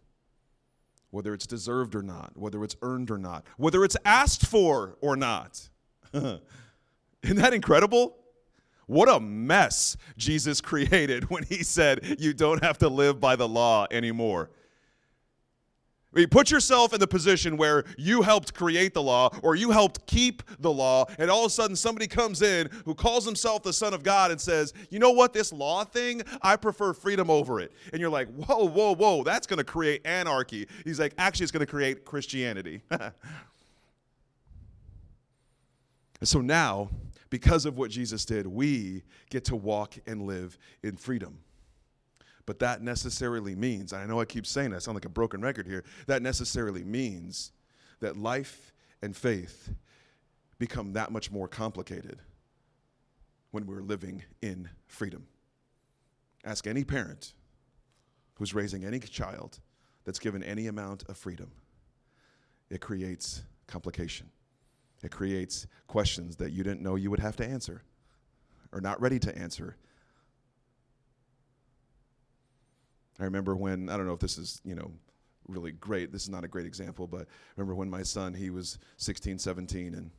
Whether 1.10 1.34
it's 1.34 1.46
deserved 1.46 1.94
or 1.94 2.02
not, 2.02 2.38
whether 2.38 2.64
it's 2.64 2.76
earned 2.80 3.10
or 3.10 3.18
not, 3.18 3.44
whether 3.58 3.84
it's 3.84 3.98
asked 4.06 4.46
for 4.46 4.96
or 5.02 5.14
not. 5.14 5.68
Isn't 6.14 6.40
that 7.22 7.52
incredible? 7.52 8.16
What 8.86 9.08
a 9.08 9.18
mess 9.18 9.96
Jesus 10.16 10.60
created 10.60 11.28
when 11.30 11.42
he 11.42 11.62
said, 11.62 12.16
You 12.20 12.32
don't 12.32 12.62
have 12.62 12.78
to 12.78 12.88
live 12.88 13.20
by 13.20 13.36
the 13.36 13.48
law 13.48 13.86
anymore. 13.90 14.50
I 16.16 16.20
mean, 16.20 16.28
put 16.30 16.50
yourself 16.50 16.94
in 16.94 17.00
the 17.00 17.06
position 17.06 17.58
where 17.58 17.84
you 17.98 18.22
helped 18.22 18.54
create 18.54 18.94
the 18.94 19.02
law 19.02 19.28
or 19.42 19.54
you 19.54 19.70
helped 19.70 20.06
keep 20.06 20.42
the 20.60 20.72
law, 20.72 21.04
and 21.18 21.30
all 21.30 21.44
of 21.44 21.48
a 21.48 21.50
sudden 21.50 21.76
somebody 21.76 22.06
comes 22.06 22.40
in 22.40 22.70
who 22.86 22.94
calls 22.94 23.26
himself 23.26 23.62
the 23.62 23.72
Son 23.72 23.92
of 23.92 24.02
God 24.02 24.30
and 24.30 24.40
says, 24.40 24.72
You 24.88 24.98
know 24.98 25.10
what, 25.10 25.34
this 25.34 25.52
law 25.52 25.84
thing, 25.84 26.22
I 26.40 26.56
prefer 26.56 26.94
freedom 26.94 27.28
over 27.28 27.60
it. 27.60 27.70
And 27.92 28.00
you're 28.00 28.08
like, 28.08 28.28
Whoa, 28.28 28.66
whoa, 28.66 28.94
whoa, 28.94 29.24
that's 29.24 29.46
going 29.46 29.58
to 29.58 29.64
create 29.64 30.06
anarchy. 30.06 30.68
He's 30.84 30.98
like, 30.98 31.12
Actually, 31.18 31.44
it's 31.44 31.52
going 31.52 31.66
to 31.66 31.70
create 31.70 32.06
Christianity. 32.06 32.80
so 36.22 36.40
now, 36.40 36.88
because 37.30 37.66
of 37.66 37.76
what 37.76 37.90
Jesus 37.90 38.24
did, 38.24 38.46
we 38.46 39.02
get 39.30 39.44
to 39.46 39.56
walk 39.56 39.94
and 40.06 40.22
live 40.22 40.58
in 40.82 40.96
freedom. 40.96 41.38
But 42.46 42.60
that 42.60 42.80
necessarily 42.80 43.56
means, 43.56 43.92
and 43.92 44.00
I 44.02 44.06
know 44.06 44.20
I 44.20 44.24
keep 44.24 44.46
saying 44.46 44.70
that, 44.70 44.76
I 44.76 44.78
sound 44.78 44.94
like 44.94 45.04
a 45.04 45.10
broken 45.10 45.40
record 45.40 45.66
here, 45.66 45.84
that 46.06 46.22
necessarily 46.22 46.84
means 46.84 47.52
that 48.00 48.16
life 48.16 48.72
and 49.02 49.16
faith 49.16 49.70
become 50.58 50.92
that 50.92 51.10
much 51.10 51.30
more 51.30 51.48
complicated 51.48 52.20
when 53.50 53.66
we're 53.66 53.82
living 53.82 54.22
in 54.42 54.68
freedom. 54.86 55.26
Ask 56.44 56.66
any 56.66 56.84
parent 56.84 57.32
who's 58.34 58.54
raising 58.54 58.84
any 58.84 59.00
child 59.00 59.58
that's 60.04 60.20
given 60.20 60.42
any 60.44 60.68
amount 60.68 61.02
of 61.08 61.16
freedom. 61.16 61.50
It 62.70 62.80
creates 62.80 63.42
complication. 63.66 64.30
It 65.02 65.10
creates 65.10 65.66
questions 65.86 66.36
that 66.36 66.52
you 66.52 66.62
didn't 66.62 66.82
know 66.82 66.96
you 66.96 67.10
would 67.10 67.20
have 67.20 67.36
to 67.36 67.46
answer 67.46 67.82
or 68.72 68.80
not 68.80 69.00
ready 69.00 69.18
to 69.20 69.36
answer 69.36 69.76
I 73.18 73.24
remember 73.24 73.56
when, 73.56 73.88
I 73.88 73.96
don't 73.96 74.06
know 74.06 74.12
if 74.12 74.20
this 74.20 74.38
is, 74.38 74.60
you 74.64 74.74
know, 74.74 74.92
really 75.48 75.72
great. 75.72 76.12
This 76.12 76.22
is 76.22 76.28
not 76.28 76.44
a 76.44 76.48
great 76.48 76.66
example, 76.66 77.06
but 77.06 77.22
I 77.22 77.52
remember 77.56 77.74
when 77.74 77.88
my 77.88 78.02
son, 78.02 78.34
he 78.34 78.50
was 78.50 78.78
16, 78.98 79.38
17, 79.38 79.94
and 79.94 80.10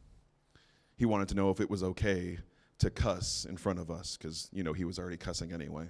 he 0.95 1.05
wanted 1.05 1.27
to 1.29 1.35
know 1.35 1.49
if 1.49 1.59
it 1.59 1.69
was 1.69 1.83
okay 1.83 2.39
to 2.79 2.89
cuss 2.89 3.45
in 3.47 3.57
front 3.57 3.79
of 3.79 3.91
us 3.91 4.17
because, 4.17 4.49
you 4.51 4.63
know, 4.63 4.73
he 4.73 4.85
was 4.85 4.99
already 4.99 5.17
cussing 5.17 5.51
anyway 5.51 5.87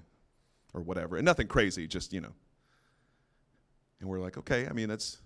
or 0.74 0.82
whatever. 0.82 1.16
And 1.16 1.26
nothing 1.26 1.48
crazy, 1.48 1.88
just, 1.88 2.12
you 2.12 2.22
know. 2.22 2.34
And 4.00 4.10
we're 4.10 4.20
like, 4.20 4.38
okay, 4.38 4.68
I 4.68 4.74
mean, 4.74 4.90
that's, 4.90 5.22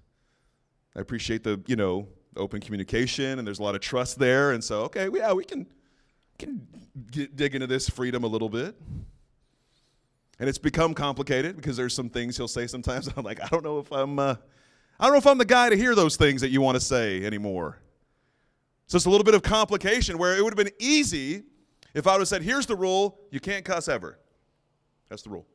I 0.95 0.99
appreciate 0.99 1.43
the, 1.43 1.61
you 1.67 1.75
know, 1.75 2.07
open 2.35 2.61
communication 2.61 3.39
and 3.39 3.47
there's 3.47 3.59
a 3.59 3.63
lot 3.63 3.75
of 3.75 3.81
trust 3.81 4.19
there. 4.19 4.51
And 4.51 4.63
so, 4.63 4.81
okay, 4.83 5.09
yeah, 5.13 5.33
we 5.33 5.43
can, 5.43 5.67
can 6.37 6.67
get, 7.11 7.35
dig 7.35 7.55
into 7.55 7.67
this 7.67 7.89
freedom 7.89 8.23
a 8.23 8.27
little 8.27 8.49
bit. 8.49 8.75
And 10.39 10.49
it's 10.49 10.57
become 10.57 10.93
complicated 10.93 11.55
because 11.55 11.77
there's 11.77 11.93
some 11.93 12.09
things 12.09 12.35
he'll 12.37 12.47
say 12.47 12.67
sometimes. 12.67 13.09
I'm 13.17 13.23
like, 13.23 13.43
I 13.43 13.47
don't 13.47 13.63
know 13.63 13.79
if 13.79 13.91
I'm, 13.91 14.17
uh, 14.17 14.35
I 14.99 15.05
don't 15.05 15.13
know 15.13 15.19
if 15.19 15.27
I'm 15.27 15.37
the 15.37 15.45
guy 15.45 15.69
to 15.69 15.77
hear 15.77 15.95
those 15.95 16.15
things 16.15 16.41
that 16.41 16.49
you 16.49 16.61
want 16.61 16.75
to 16.75 16.81
say 16.81 17.23
anymore. 17.25 17.79
So 18.87 18.95
it's 18.95 19.05
a 19.05 19.09
little 19.09 19.23
bit 19.23 19.35
of 19.35 19.43
complication 19.43 20.17
where 20.17 20.35
it 20.37 20.43
would 20.43 20.51
have 20.51 20.65
been 20.65 20.73
easy 20.79 21.43
if 21.93 22.07
I 22.07 22.13
would 22.13 22.21
have 22.21 22.27
said, 22.27 22.41
here's 22.41 22.65
the 22.65 22.75
rule, 22.75 23.19
you 23.31 23.39
can't 23.39 23.65
cuss 23.65 23.87
ever. 23.87 24.17
That's 25.09 25.23
the 25.23 25.29
rule. 25.29 25.45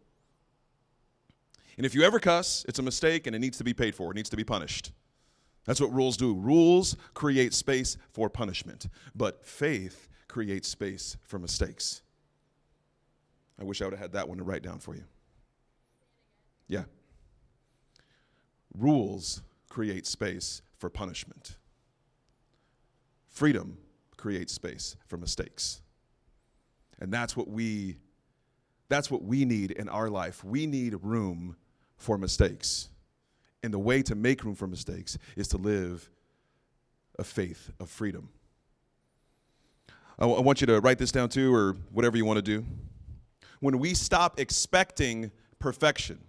And 1.76 1.84
if 1.84 1.94
you 1.94 2.02
ever 2.02 2.18
cuss, 2.18 2.64
it's 2.68 2.78
a 2.78 2.82
mistake 2.82 3.26
and 3.26 3.36
it 3.36 3.38
needs 3.38 3.58
to 3.58 3.64
be 3.64 3.74
paid 3.74 3.94
for, 3.94 4.10
it 4.10 4.14
needs 4.14 4.30
to 4.30 4.36
be 4.36 4.44
punished. 4.44 4.92
That's 5.66 5.80
what 5.80 5.92
rules 5.92 6.16
do. 6.16 6.34
Rules 6.34 6.96
create 7.12 7.52
space 7.52 7.96
for 8.12 8.30
punishment, 8.30 8.86
but 9.14 9.44
faith 9.44 10.08
creates 10.28 10.68
space 10.68 11.16
for 11.24 11.38
mistakes. 11.38 12.02
I 13.60 13.64
wish 13.64 13.82
I 13.82 13.86
would 13.86 13.94
have 13.94 14.00
had 14.00 14.12
that 14.12 14.28
one 14.28 14.38
to 14.38 14.44
write 14.44 14.62
down 14.62 14.78
for 14.78 14.94
you. 14.94 15.04
Yeah. 16.68 16.84
Rules 18.76 19.42
create 19.68 20.06
space 20.06 20.62
for 20.76 20.90
punishment. 20.90 21.56
Freedom 23.28 23.78
creates 24.16 24.52
space 24.52 24.96
for 25.06 25.16
mistakes. 25.16 25.80
And 27.00 27.12
that's 27.12 27.36
what 27.36 27.48
we 27.48 27.98
that's 28.88 29.10
what 29.10 29.24
we 29.24 29.44
need 29.44 29.72
in 29.72 29.88
our 29.88 30.08
life. 30.08 30.44
We 30.44 30.66
need 30.66 30.94
room 31.02 31.56
for 31.96 32.16
mistakes. 32.16 32.88
And 33.66 33.74
the 33.74 33.80
way 33.80 34.00
to 34.02 34.14
make 34.14 34.44
room 34.44 34.54
for 34.54 34.68
mistakes 34.68 35.18
is 35.34 35.48
to 35.48 35.56
live 35.56 36.08
a 37.18 37.24
faith 37.24 37.72
of 37.80 37.90
freedom. 37.90 38.28
I, 40.18 40.22
w- 40.22 40.38
I 40.38 40.40
want 40.40 40.60
you 40.60 40.68
to 40.68 40.80
write 40.80 40.98
this 40.98 41.10
down 41.10 41.30
too, 41.30 41.52
or 41.52 41.76
whatever 41.90 42.16
you 42.16 42.24
want 42.24 42.36
to 42.36 42.42
do 42.42 42.64
when 43.58 43.80
we 43.80 43.92
stop 43.92 44.38
expecting 44.38 45.32
perfection, 45.58 46.20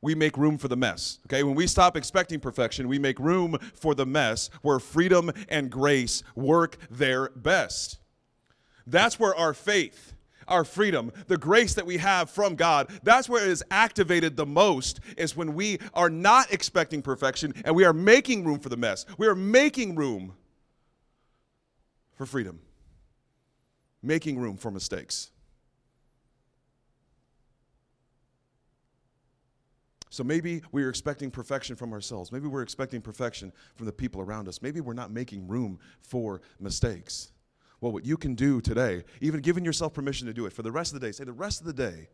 we 0.00 0.14
make 0.14 0.36
room 0.36 0.58
for 0.58 0.68
the 0.68 0.76
mess. 0.76 1.18
Okay? 1.26 1.42
When 1.42 1.56
we 1.56 1.66
stop 1.66 1.96
expecting 1.96 2.38
perfection, 2.38 2.86
we 2.86 3.00
make 3.00 3.18
room 3.18 3.58
for 3.74 3.96
the 3.96 4.06
mess 4.06 4.48
where 4.62 4.78
freedom 4.78 5.32
and 5.48 5.70
grace 5.70 6.22
work 6.36 6.76
their 6.88 7.30
best. 7.30 7.98
That's 8.86 9.18
where 9.18 9.34
our 9.34 9.54
faith, 9.54 10.14
our 10.48 10.64
freedom, 10.64 11.12
the 11.26 11.38
grace 11.38 11.74
that 11.74 11.86
we 11.86 11.98
have 11.98 12.30
from 12.30 12.54
God, 12.54 12.90
that's 13.02 13.28
where 13.28 13.44
it 13.44 13.50
is 13.50 13.64
activated 13.70 14.36
the 14.36 14.46
most, 14.46 15.00
is 15.16 15.36
when 15.36 15.54
we 15.54 15.78
are 15.94 16.10
not 16.10 16.52
expecting 16.52 17.02
perfection 17.02 17.52
and 17.64 17.74
we 17.74 17.84
are 17.84 17.92
making 17.92 18.44
room 18.44 18.58
for 18.58 18.68
the 18.68 18.76
mess. 18.76 19.06
We 19.18 19.26
are 19.26 19.34
making 19.34 19.94
room 19.94 20.34
for 22.14 22.26
freedom 22.26 22.60
making 24.02 24.38
room 24.38 24.56
for 24.56 24.70
mistakes. 24.70 25.30
So 30.10 30.22
maybe 30.22 30.62
we're 30.72 30.90
expecting 30.90 31.30
perfection 31.30 31.74
from 31.74 31.92
ourselves. 31.92 32.32
Maybe 32.32 32.46
we're 32.46 32.62
expecting 32.62 33.00
perfection 33.00 33.50
from 33.76 33.86
the 33.86 33.92
people 33.92 34.20
around 34.20 34.46
us. 34.46 34.60
Maybe 34.60 34.80
we're 34.80 34.92
not 34.92 35.10
making 35.10 35.48
room 35.48 35.78
for 36.02 36.42
mistakes. 36.60 37.31
Well, 37.82 37.92
what 37.92 38.06
you 38.06 38.16
can 38.16 38.34
do 38.34 38.62
today, 38.62 39.04
even 39.20 39.40
giving 39.40 39.64
yourself 39.64 39.92
permission 39.92 40.26
to 40.28 40.32
do 40.32 40.46
it 40.46 40.54
for 40.54 40.62
the 40.62 40.72
rest 40.72 40.94
of 40.94 41.00
the 41.00 41.06
day, 41.06 41.12
say 41.12 41.24
the 41.24 41.32
rest 41.32 41.60
of 41.60 41.66
the 41.66 41.74
day, 41.74 42.08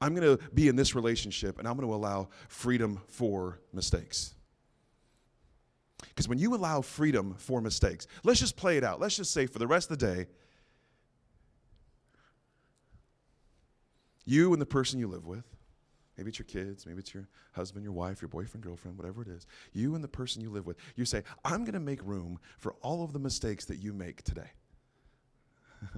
I'm 0.00 0.14
going 0.14 0.36
to 0.36 0.44
be 0.52 0.68
in 0.68 0.76
this 0.76 0.94
relationship 0.94 1.58
and 1.58 1.66
I'm 1.66 1.76
going 1.76 1.88
to 1.88 1.94
allow 1.94 2.28
freedom 2.48 3.00
for 3.06 3.60
mistakes. 3.72 4.34
Because 6.08 6.28
when 6.28 6.38
you 6.38 6.54
allow 6.54 6.82
freedom 6.82 7.36
for 7.38 7.62
mistakes, 7.62 8.06
let's 8.24 8.40
just 8.40 8.56
play 8.56 8.76
it 8.76 8.84
out. 8.84 9.00
Let's 9.00 9.16
just 9.16 9.32
say 9.32 9.46
for 9.46 9.58
the 9.58 9.66
rest 9.66 9.90
of 9.90 9.98
the 9.98 10.06
day, 10.06 10.26
You 14.24 14.52
and 14.52 14.60
the 14.60 14.66
person 14.66 14.98
you 14.98 15.06
live 15.06 15.26
with, 15.26 15.44
maybe 16.16 16.28
it's 16.28 16.38
your 16.38 16.46
kids, 16.46 16.86
maybe 16.86 17.00
it's 17.00 17.12
your 17.12 17.28
husband, 17.52 17.84
your 17.84 17.92
wife, 17.92 18.22
your 18.22 18.28
boyfriend, 18.28 18.64
girlfriend, 18.64 18.96
whatever 18.96 19.22
it 19.22 19.28
is, 19.28 19.46
you 19.72 19.94
and 19.94 20.04
the 20.04 20.08
person 20.08 20.42
you 20.42 20.50
live 20.50 20.66
with, 20.66 20.76
you 20.96 21.04
say, 21.04 21.22
I'm 21.44 21.64
going 21.64 21.74
to 21.74 21.80
make 21.80 22.02
room 22.04 22.38
for 22.58 22.74
all 22.82 23.04
of 23.04 23.12
the 23.12 23.18
mistakes 23.18 23.64
that 23.66 23.76
you 23.76 23.92
make 23.92 24.22
today. 24.22 24.50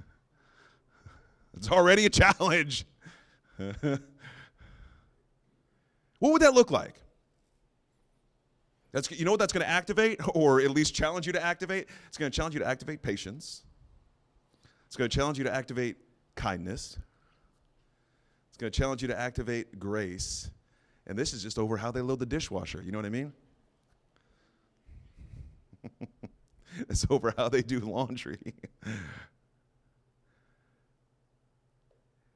it's 1.55 1.69
already 1.69 2.05
a 2.05 2.09
challenge. 2.09 2.85
what 3.57 3.99
would 6.19 6.41
that 6.41 6.53
look 6.53 6.71
like? 6.71 6.95
That's, 8.91 9.11
you 9.11 9.25
know 9.25 9.31
what 9.31 9.39
that's 9.39 9.53
going 9.53 9.65
to 9.65 9.69
activate, 9.69 10.19
or 10.33 10.61
at 10.61 10.71
least 10.71 10.95
challenge 10.95 11.27
you 11.27 11.33
to 11.33 11.43
activate? 11.43 11.87
It's 12.07 12.17
going 12.17 12.31
to 12.31 12.35
challenge 12.35 12.55
you 12.55 12.59
to 12.61 12.67
activate 12.67 13.01
patience. 13.01 13.63
It's 14.87 14.95
going 14.95 15.09
to 15.09 15.15
challenge 15.15 15.37
you 15.37 15.43
to 15.43 15.53
activate 15.53 15.97
kindness. 16.35 16.97
It's 18.57 18.61
going 18.63 18.71
to 18.71 18.79
challenge 18.79 19.03
you 19.03 19.07
to 19.09 19.19
activate 19.19 19.77
grace. 19.77 20.49
And 21.05 21.15
this 21.15 21.31
is 21.31 21.43
just 21.43 21.59
over 21.59 21.77
how 21.77 21.91
they 21.91 22.01
load 22.01 22.17
the 22.17 22.25
dishwasher. 22.25 22.81
You 22.81 22.91
know 22.91 22.97
what 22.97 23.05
I 23.05 23.09
mean? 23.09 23.31
it's 26.89 27.05
over 27.07 27.35
how 27.37 27.49
they 27.49 27.61
do 27.61 27.79
laundry. 27.81 28.39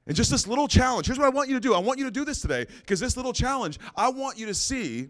and 0.05 0.15
just 0.15 0.29
this 0.29 0.45
little 0.45 0.67
challenge. 0.67 1.07
Here's 1.07 1.17
what 1.17 1.25
I 1.25 1.31
want 1.31 1.49
you 1.49 1.55
to 1.55 1.60
do 1.60 1.73
I 1.73 1.79
want 1.79 1.97
you 1.97 2.05
to 2.05 2.12
do 2.12 2.23
this 2.23 2.39
today 2.39 2.67
because 2.81 2.99
this 2.99 3.17
little 3.17 3.34
challenge, 3.34 3.79
I 3.95 4.10
want 4.10 4.38
you 4.38 4.45
to 4.45 4.53
see 4.53 5.10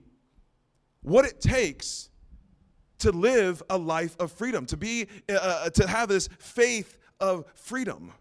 what 1.01 1.25
it 1.25 1.41
takes 1.41 2.09
to 2.99 3.11
live 3.11 3.61
a 3.69 3.77
life 3.77 4.15
of 4.17 4.31
freedom, 4.31 4.65
to 4.67 4.77
be, 4.77 5.09
uh, 5.27 5.33
uh 5.33 5.69
to 5.71 5.87
have 5.87 6.07
this 6.07 6.29
faith 6.39 6.97
of 7.19 7.43
freedom. 7.53 8.13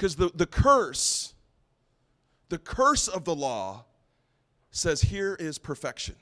Because 0.00 0.16
the, 0.16 0.30
the 0.34 0.46
curse, 0.46 1.34
the 2.48 2.56
curse 2.56 3.06
of 3.06 3.26
the 3.26 3.34
law 3.34 3.84
says, 4.70 5.02
here 5.02 5.36
is 5.38 5.58
perfection. 5.58 6.14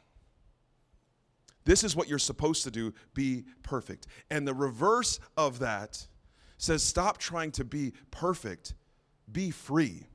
This 1.64 1.84
is 1.84 1.94
what 1.94 2.08
you're 2.08 2.18
supposed 2.18 2.64
to 2.64 2.72
do 2.72 2.92
be 3.14 3.44
perfect. 3.62 4.08
And 4.32 4.48
the 4.48 4.52
reverse 4.52 5.20
of 5.36 5.60
that 5.60 6.08
says, 6.56 6.82
stop 6.82 7.18
trying 7.18 7.52
to 7.52 7.64
be 7.64 7.92
perfect, 8.10 8.74
be 9.30 9.52
free. 9.52 10.08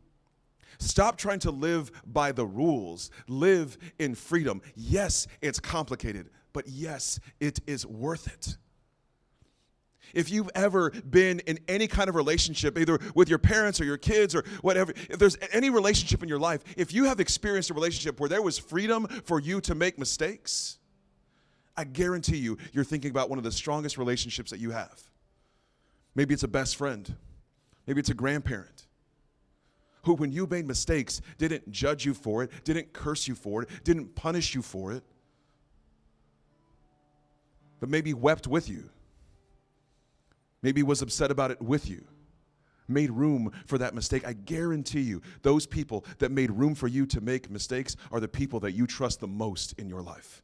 Stop 0.78 1.18
trying 1.18 1.40
to 1.40 1.52
live 1.52 1.90
by 2.06 2.34
the 2.34 2.46
rules, 2.46 3.12
live 3.30 3.78
in 3.98 4.14
freedom. 4.14 4.62
Yes, 4.76 5.26
it's 5.42 5.62
complicated, 5.62 6.32
but 6.52 6.68
yes, 6.68 7.18
it 7.40 7.62
is 7.66 7.86
worth 7.86 8.28
it. 8.28 8.58
If 10.14 10.30
you've 10.30 10.50
ever 10.54 10.92
been 10.92 11.40
in 11.42 11.60
any 11.68 11.88
kind 11.88 12.08
of 12.08 12.16
relationship, 12.16 12.78
either 12.78 13.00
with 13.16 13.30
your 13.30 13.40
parents 13.40 13.82
or 13.82 13.86
your 13.86 13.98
kids 13.98 14.36
or 14.36 14.44
whatever, 14.62 14.94
if 15.10 15.18
there's 15.18 15.38
any 15.52 15.70
relationship 15.70 16.22
in 16.22 16.30
your 16.30 16.40
life, 16.40 16.64
if 16.78 16.94
you 16.94 17.06
have 17.06 17.20
experienced 17.20 17.72
a 17.72 17.74
relationship 17.74 18.20
where 18.20 18.30
there 18.30 18.42
was 18.42 18.60
freedom 18.60 19.08
for 19.26 19.40
you 19.40 19.60
to 19.62 19.74
make 19.74 19.98
mistakes, 19.98 20.78
I 21.76 21.84
guarantee 21.86 22.38
you, 22.38 22.58
you're 22.72 22.84
thinking 22.84 23.10
about 23.10 23.30
one 23.30 23.40
of 23.40 23.44
the 23.44 23.52
strongest 23.52 23.98
relationships 23.98 24.52
that 24.52 24.60
you 24.60 24.70
have. 24.72 25.02
Maybe 26.14 26.36
it's 26.36 26.44
a 26.44 26.48
best 26.48 26.76
friend, 26.76 27.16
maybe 27.88 28.00
it's 28.00 28.10
a 28.10 28.16
grandparent 28.16 28.86
who, 30.04 30.14
when 30.14 30.32
you 30.32 30.46
made 30.46 30.68
mistakes, 30.68 31.22
didn't 31.38 31.72
judge 31.72 32.06
you 32.06 32.14
for 32.14 32.44
it, 32.44 32.52
didn't 32.66 32.94
curse 32.94 33.28
you 33.28 33.36
for 33.36 33.64
it, 33.64 33.70
didn't 33.84 34.14
punish 34.16 34.54
you 34.54 34.62
for 34.62 34.92
it, 34.92 35.04
but 37.80 37.90
maybe 37.90 38.14
wept 38.14 38.46
with 38.46 38.70
you 38.70 38.90
maybe 40.64 40.82
was 40.82 41.02
upset 41.02 41.30
about 41.30 41.52
it 41.52 41.62
with 41.62 41.88
you, 41.90 42.04
made 42.88 43.12
room 43.12 43.52
for 43.68 43.78
that 43.78 43.94
mistake. 43.94 44.26
I 44.26 44.34
guarantee 44.34 45.02
you, 45.02 45.22
those 45.44 45.68
people 45.68 46.06
that 46.18 46.32
made 46.32 46.50
room 46.50 46.74
for 46.74 46.88
you 46.88 47.06
to 47.08 47.22
make 47.22 47.52
mistakes 47.52 47.96
are 48.12 48.20
the 48.20 48.28
people 48.28 48.60
that 48.62 48.72
you 48.72 48.88
trust 48.88 49.20
the 49.20 49.28
most 49.28 49.74
in 49.74 49.88
your 49.88 50.02
life. 50.02 50.42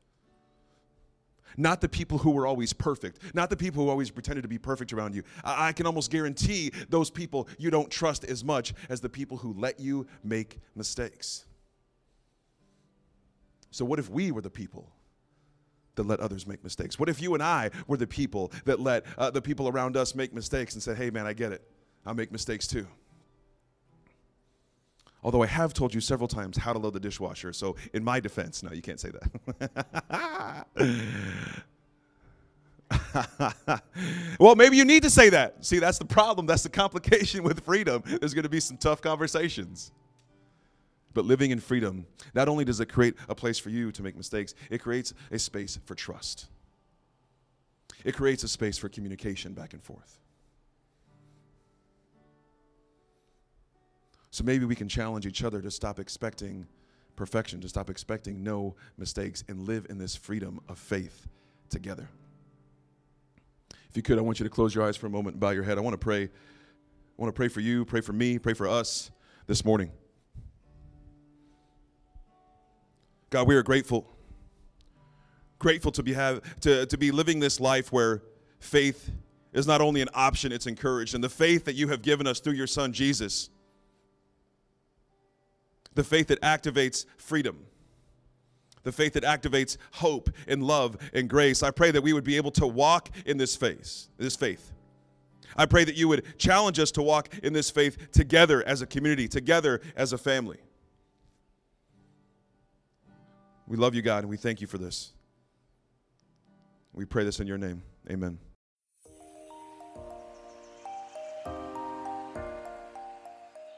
Not 1.57 1.81
the 1.81 1.89
people 1.89 2.19
who 2.19 2.31
were 2.31 2.45
always 2.45 2.73
perfect, 2.73 3.19
not 3.33 3.49
the 3.49 3.57
people 3.57 3.83
who 3.83 3.89
always 3.89 4.11
pretended 4.11 4.43
to 4.43 4.47
be 4.47 4.59
perfect 4.59 4.93
around 4.93 5.15
you. 5.15 5.23
I, 5.43 5.69
I 5.69 5.71
can 5.71 5.87
almost 5.87 6.11
guarantee 6.11 6.71
those 6.89 7.09
people 7.09 7.47
you 7.57 7.71
don't 7.71 7.89
trust 7.89 8.23
as 8.23 8.43
much 8.43 8.73
as 8.87 9.01
the 9.01 9.09
people 9.09 9.37
who 9.37 9.53
let 9.53 9.79
you 9.79 10.05
make 10.23 10.59
mistakes. 10.75 11.45
So, 13.71 13.83
what 13.83 13.99
if 13.99 14.09
we 14.09 14.31
were 14.31 14.41
the 14.41 14.49
people 14.49 14.91
that 15.99 16.07
let 16.07 16.19
others 16.19 16.47
make 16.47 16.63
mistakes? 16.63 16.97
What 16.97 17.09
if 17.09 17.21
you 17.21 17.33
and 17.33 17.43
I 17.43 17.69
were 17.87 17.97
the 17.97 18.07
people 18.07 18.51
that 18.65 18.79
let 18.79 19.05
uh, 19.17 19.29
the 19.29 19.41
people 19.41 19.67
around 19.67 19.97
us 19.97 20.15
make 20.15 20.33
mistakes 20.33 20.73
and 20.73 20.81
said, 20.81 20.97
hey, 20.97 21.09
man, 21.09 21.27
I 21.27 21.33
get 21.33 21.51
it. 21.51 21.61
I'll 22.05 22.13
make 22.13 22.31
mistakes 22.31 22.65
too. 22.65 22.87
Although 25.21 25.43
I 25.43 25.47
have 25.47 25.73
told 25.73 25.93
you 25.93 25.99
several 25.99 26.29
times 26.29 26.55
how 26.57 26.71
to 26.71 26.79
load 26.79 26.93
the 26.93 26.99
dishwasher, 26.99 27.51
so 27.51 27.75
in 27.93 28.03
my 28.03 28.21
defense, 28.21 28.63
no, 28.63 28.71
you 28.71 28.81
can't 28.81 28.99
say 28.99 29.11
that. 29.59 30.65
well, 34.39 34.55
maybe 34.55 34.77
you 34.77 34.85
need 34.85 35.03
to 35.03 35.09
say 35.09 35.29
that. 35.29 35.65
See, 35.65 35.79
that's 35.79 35.97
the 35.97 36.05
problem. 36.05 36.45
That's 36.45 36.63
the 36.63 36.69
complication 36.69 37.43
with 37.43 37.65
freedom. 37.65 38.01
There's 38.05 38.33
going 38.33 38.43
to 38.43 38.49
be 38.49 38.61
some 38.61 38.77
tough 38.77 39.01
conversations. 39.01 39.91
But 41.13 41.25
living 41.25 41.51
in 41.51 41.59
freedom, 41.59 42.05
not 42.33 42.47
only 42.47 42.65
does 42.65 42.79
it 42.79 42.87
create 42.87 43.15
a 43.27 43.35
place 43.35 43.57
for 43.57 43.69
you 43.69 43.91
to 43.91 44.03
make 44.03 44.15
mistakes, 44.15 44.53
it 44.69 44.79
creates 44.79 45.13
a 45.31 45.39
space 45.39 45.79
for 45.85 45.95
trust. 45.95 46.47
It 48.03 48.15
creates 48.15 48.43
a 48.43 48.47
space 48.47 48.77
for 48.77 48.89
communication 48.89 49.53
back 49.53 49.73
and 49.73 49.83
forth. 49.83 50.19
So 54.31 54.43
maybe 54.43 54.65
we 54.65 54.75
can 54.75 54.87
challenge 54.87 55.25
each 55.25 55.43
other 55.43 55.61
to 55.61 55.71
stop 55.71 55.99
expecting 55.99 56.67
perfection, 57.15 57.59
to 57.61 57.67
stop 57.67 57.89
expecting 57.89 58.43
no 58.43 58.75
mistakes, 58.97 59.43
and 59.49 59.67
live 59.67 59.87
in 59.89 59.97
this 59.97 60.15
freedom 60.15 60.61
of 60.69 60.77
faith 60.77 61.27
together. 61.69 62.07
If 63.89 63.97
you 63.97 64.03
could, 64.03 64.19
I 64.19 64.21
want 64.21 64.39
you 64.39 64.43
to 64.43 64.49
close 64.49 64.73
your 64.73 64.85
eyes 64.85 64.95
for 64.95 65.07
a 65.07 65.09
moment 65.09 65.33
and 65.33 65.41
bow 65.41 65.49
your 65.49 65.63
head. 65.63 65.77
I 65.77 65.81
want 65.81 65.95
to 65.95 65.97
pray. 65.97 66.23
I 66.23 66.29
want 67.17 67.33
to 67.33 67.37
pray 67.37 67.47
for 67.47 67.59
you, 67.59 67.83
pray 67.83 68.01
for 68.01 68.13
me, 68.13 68.39
pray 68.39 68.53
for 68.53 68.67
us 68.67 69.11
this 69.47 69.65
morning. 69.65 69.91
God, 73.29 73.47
we 73.47 73.55
are 73.55 73.63
grateful. 73.63 74.07
Grateful 75.59 75.91
to 75.91 76.03
be 76.03 76.13
have 76.13 76.41
to, 76.61 76.85
to 76.85 76.97
be 76.97 77.11
living 77.11 77.39
this 77.39 77.59
life 77.59 77.91
where 77.91 78.23
faith 78.59 79.11
is 79.53 79.67
not 79.67 79.81
only 79.81 80.01
an 80.01 80.09
option, 80.13 80.51
it's 80.51 80.67
encouraged. 80.67 81.15
And 81.15 81.23
the 81.23 81.29
faith 81.29 81.65
that 81.65 81.73
you 81.75 81.89
have 81.89 82.01
given 82.01 82.27
us 82.27 82.39
through 82.39 82.53
your 82.53 82.67
son 82.67 82.93
Jesus, 82.93 83.49
the 85.95 86.03
faith 86.03 86.27
that 86.27 86.41
activates 86.41 87.05
freedom, 87.17 87.65
the 88.83 88.91
faith 88.91 89.13
that 89.13 89.23
activates 89.23 89.77
hope 89.93 90.29
and 90.47 90.63
love 90.63 90.97
and 91.13 91.29
grace. 91.29 91.61
I 91.61 91.71
pray 91.71 91.91
that 91.91 92.01
we 92.01 92.13
would 92.13 92.23
be 92.23 92.37
able 92.37 92.51
to 92.51 92.65
walk 92.65 93.09
in 93.25 93.37
this 93.37 93.55
faith, 93.55 94.07
this 94.17 94.35
faith. 94.35 94.71
I 95.57 95.65
pray 95.65 95.83
that 95.83 95.95
you 95.95 96.07
would 96.07 96.37
challenge 96.37 96.79
us 96.79 96.91
to 96.91 97.01
walk 97.01 97.29
in 97.43 97.53
this 97.53 97.69
faith 97.69 98.11
together 98.11 98.65
as 98.65 98.81
a 98.81 98.87
community, 98.87 99.27
together 99.27 99.81
as 99.95 100.13
a 100.13 100.17
family. 100.17 100.59
We 103.69 103.77
love 103.77 103.93
you, 103.93 104.01
God, 104.01 104.23
and 104.23 104.29
we 104.29 104.35
thank 104.35 104.61
you 104.61 104.67
for 104.67 104.79
this. 104.79 105.13
We 106.91 107.05
pray 107.05 107.23
this 107.23 107.39
in 107.39 107.45
your 107.45 107.59
name. 107.59 107.83
Amen. 108.09 108.39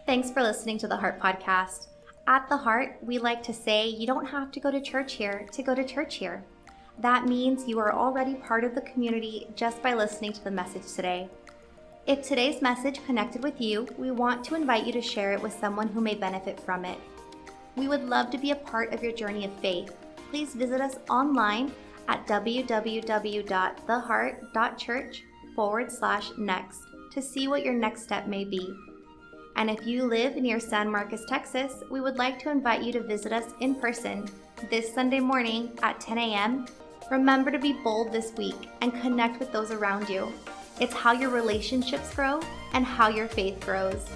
Thanks 0.05 0.31
for 0.31 0.41
listening 0.41 0.77
to 0.77 0.87
the 0.87 0.95
Heart 0.95 1.19
Podcast. 1.19 1.87
At 2.25 2.47
the 2.47 2.55
Heart, 2.55 2.99
we 3.01 3.17
like 3.17 3.43
to 3.43 3.53
say 3.53 3.89
you 3.89 4.07
don't 4.07 4.25
have 4.25 4.49
to 4.53 4.61
go 4.61 4.71
to 4.71 4.79
church 4.79 5.13
here 5.13 5.45
to 5.51 5.61
go 5.61 5.75
to 5.75 5.83
church 5.83 6.15
here. 6.15 6.41
That 6.99 7.25
means 7.25 7.67
you 7.67 7.77
are 7.79 7.93
already 7.93 8.35
part 8.35 8.63
of 8.63 8.75
the 8.75 8.81
community 8.81 9.47
just 9.55 9.81
by 9.83 9.93
listening 9.93 10.31
to 10.33 10.43
the 10.43 10.51
message 10.51 10.93
today. 10.93 11.29
If 12.07 12.21
today's 12.21 12.61
message 12.61 13.05
connected 13.05 13.43
with 13.43 13.59
you, 13.59 13.87
we 13.97 14.11
want 14.11 14.45
to 14.45 14.55
invite 14.55 14.85
you 14.85 14.93
to 14.93 15.01
share 15.01 15.33
it 15.33 15.41
with 15.41 15.59
someone 15.59 15.89
who 15.89 15.99
may 15.99 16.15
benefit 16.15 16.59
from 16.61 16.85
it. 16.85 16.97
We 17.75 17.87
would 17.87 18.07
love 18.07 18.29
to 18.31 18.37
be 18.37 18.51
a 18.51 18.55
part 18.55 18.93
of 18.93 19.03
your 19.03 19.13
journey 19.13 19.45
of 19.45 19.53
faith. 19.59 19.95
Please 20.29 20.53
visit 20.53 20.81
us 20.81 20.97
online 21.09 21.71
at 22.07 22.27
www.theheart.church 22.27 25.23
forward 25.55 25.91
slash 25.91 26.29
next 26.37 26.81
to 27.11 27.21
see 27.21 27.47
what 27.47 27.63
your 27.63 27.73
next 27.73 28.03
step 28.03 28.27
may 28.27 28.43
be. 28.43 28.75
And 29.55 29.69
if 29.69 29.85
you 29.85 30.05
live 30.05 30.35
near 30.35 30.59
San 30.59 30.89
Marcos, 30.89 31.25
Texas, 31.25 31.83
we 31.89 32.01
would 32.01 32.17
like 32.17 32.39
to 32.39 32.49
invite 32.49 32.83
you 32.83 32.91
to 32.93 33.01
visit 33.01 33.33
us 33.33 33.53
in 33.59 33.75
person 33.75 34.27
this 34.69 34.93
Sunday 34.93 35.19
morning 35.19 35.71
at 35.83 35.99
10 35.99 36.17
a.m. 36.17 36.65
Remember 37.09 37.51
to 37.51 37.59
be 37.59 37.73
bold 37.83 38.13
this 38.13 38.33
week 38.37 38.69
and 38.81 38.93
connect 39.01 39.39
with 39.39 39.51
those 39.51 39.71
around 39.71 40.09
you. 40.09 40.31
It's 40.79 40.93
how 40.93 41.11
your 41.11 41.29
relationships 41.29 42.13
grow 42.15 42.39
and 42.73 42.85
how 42.85 43.09
your 43.09 43.27
faith 43.27 43.59
grows. 43.59 44.07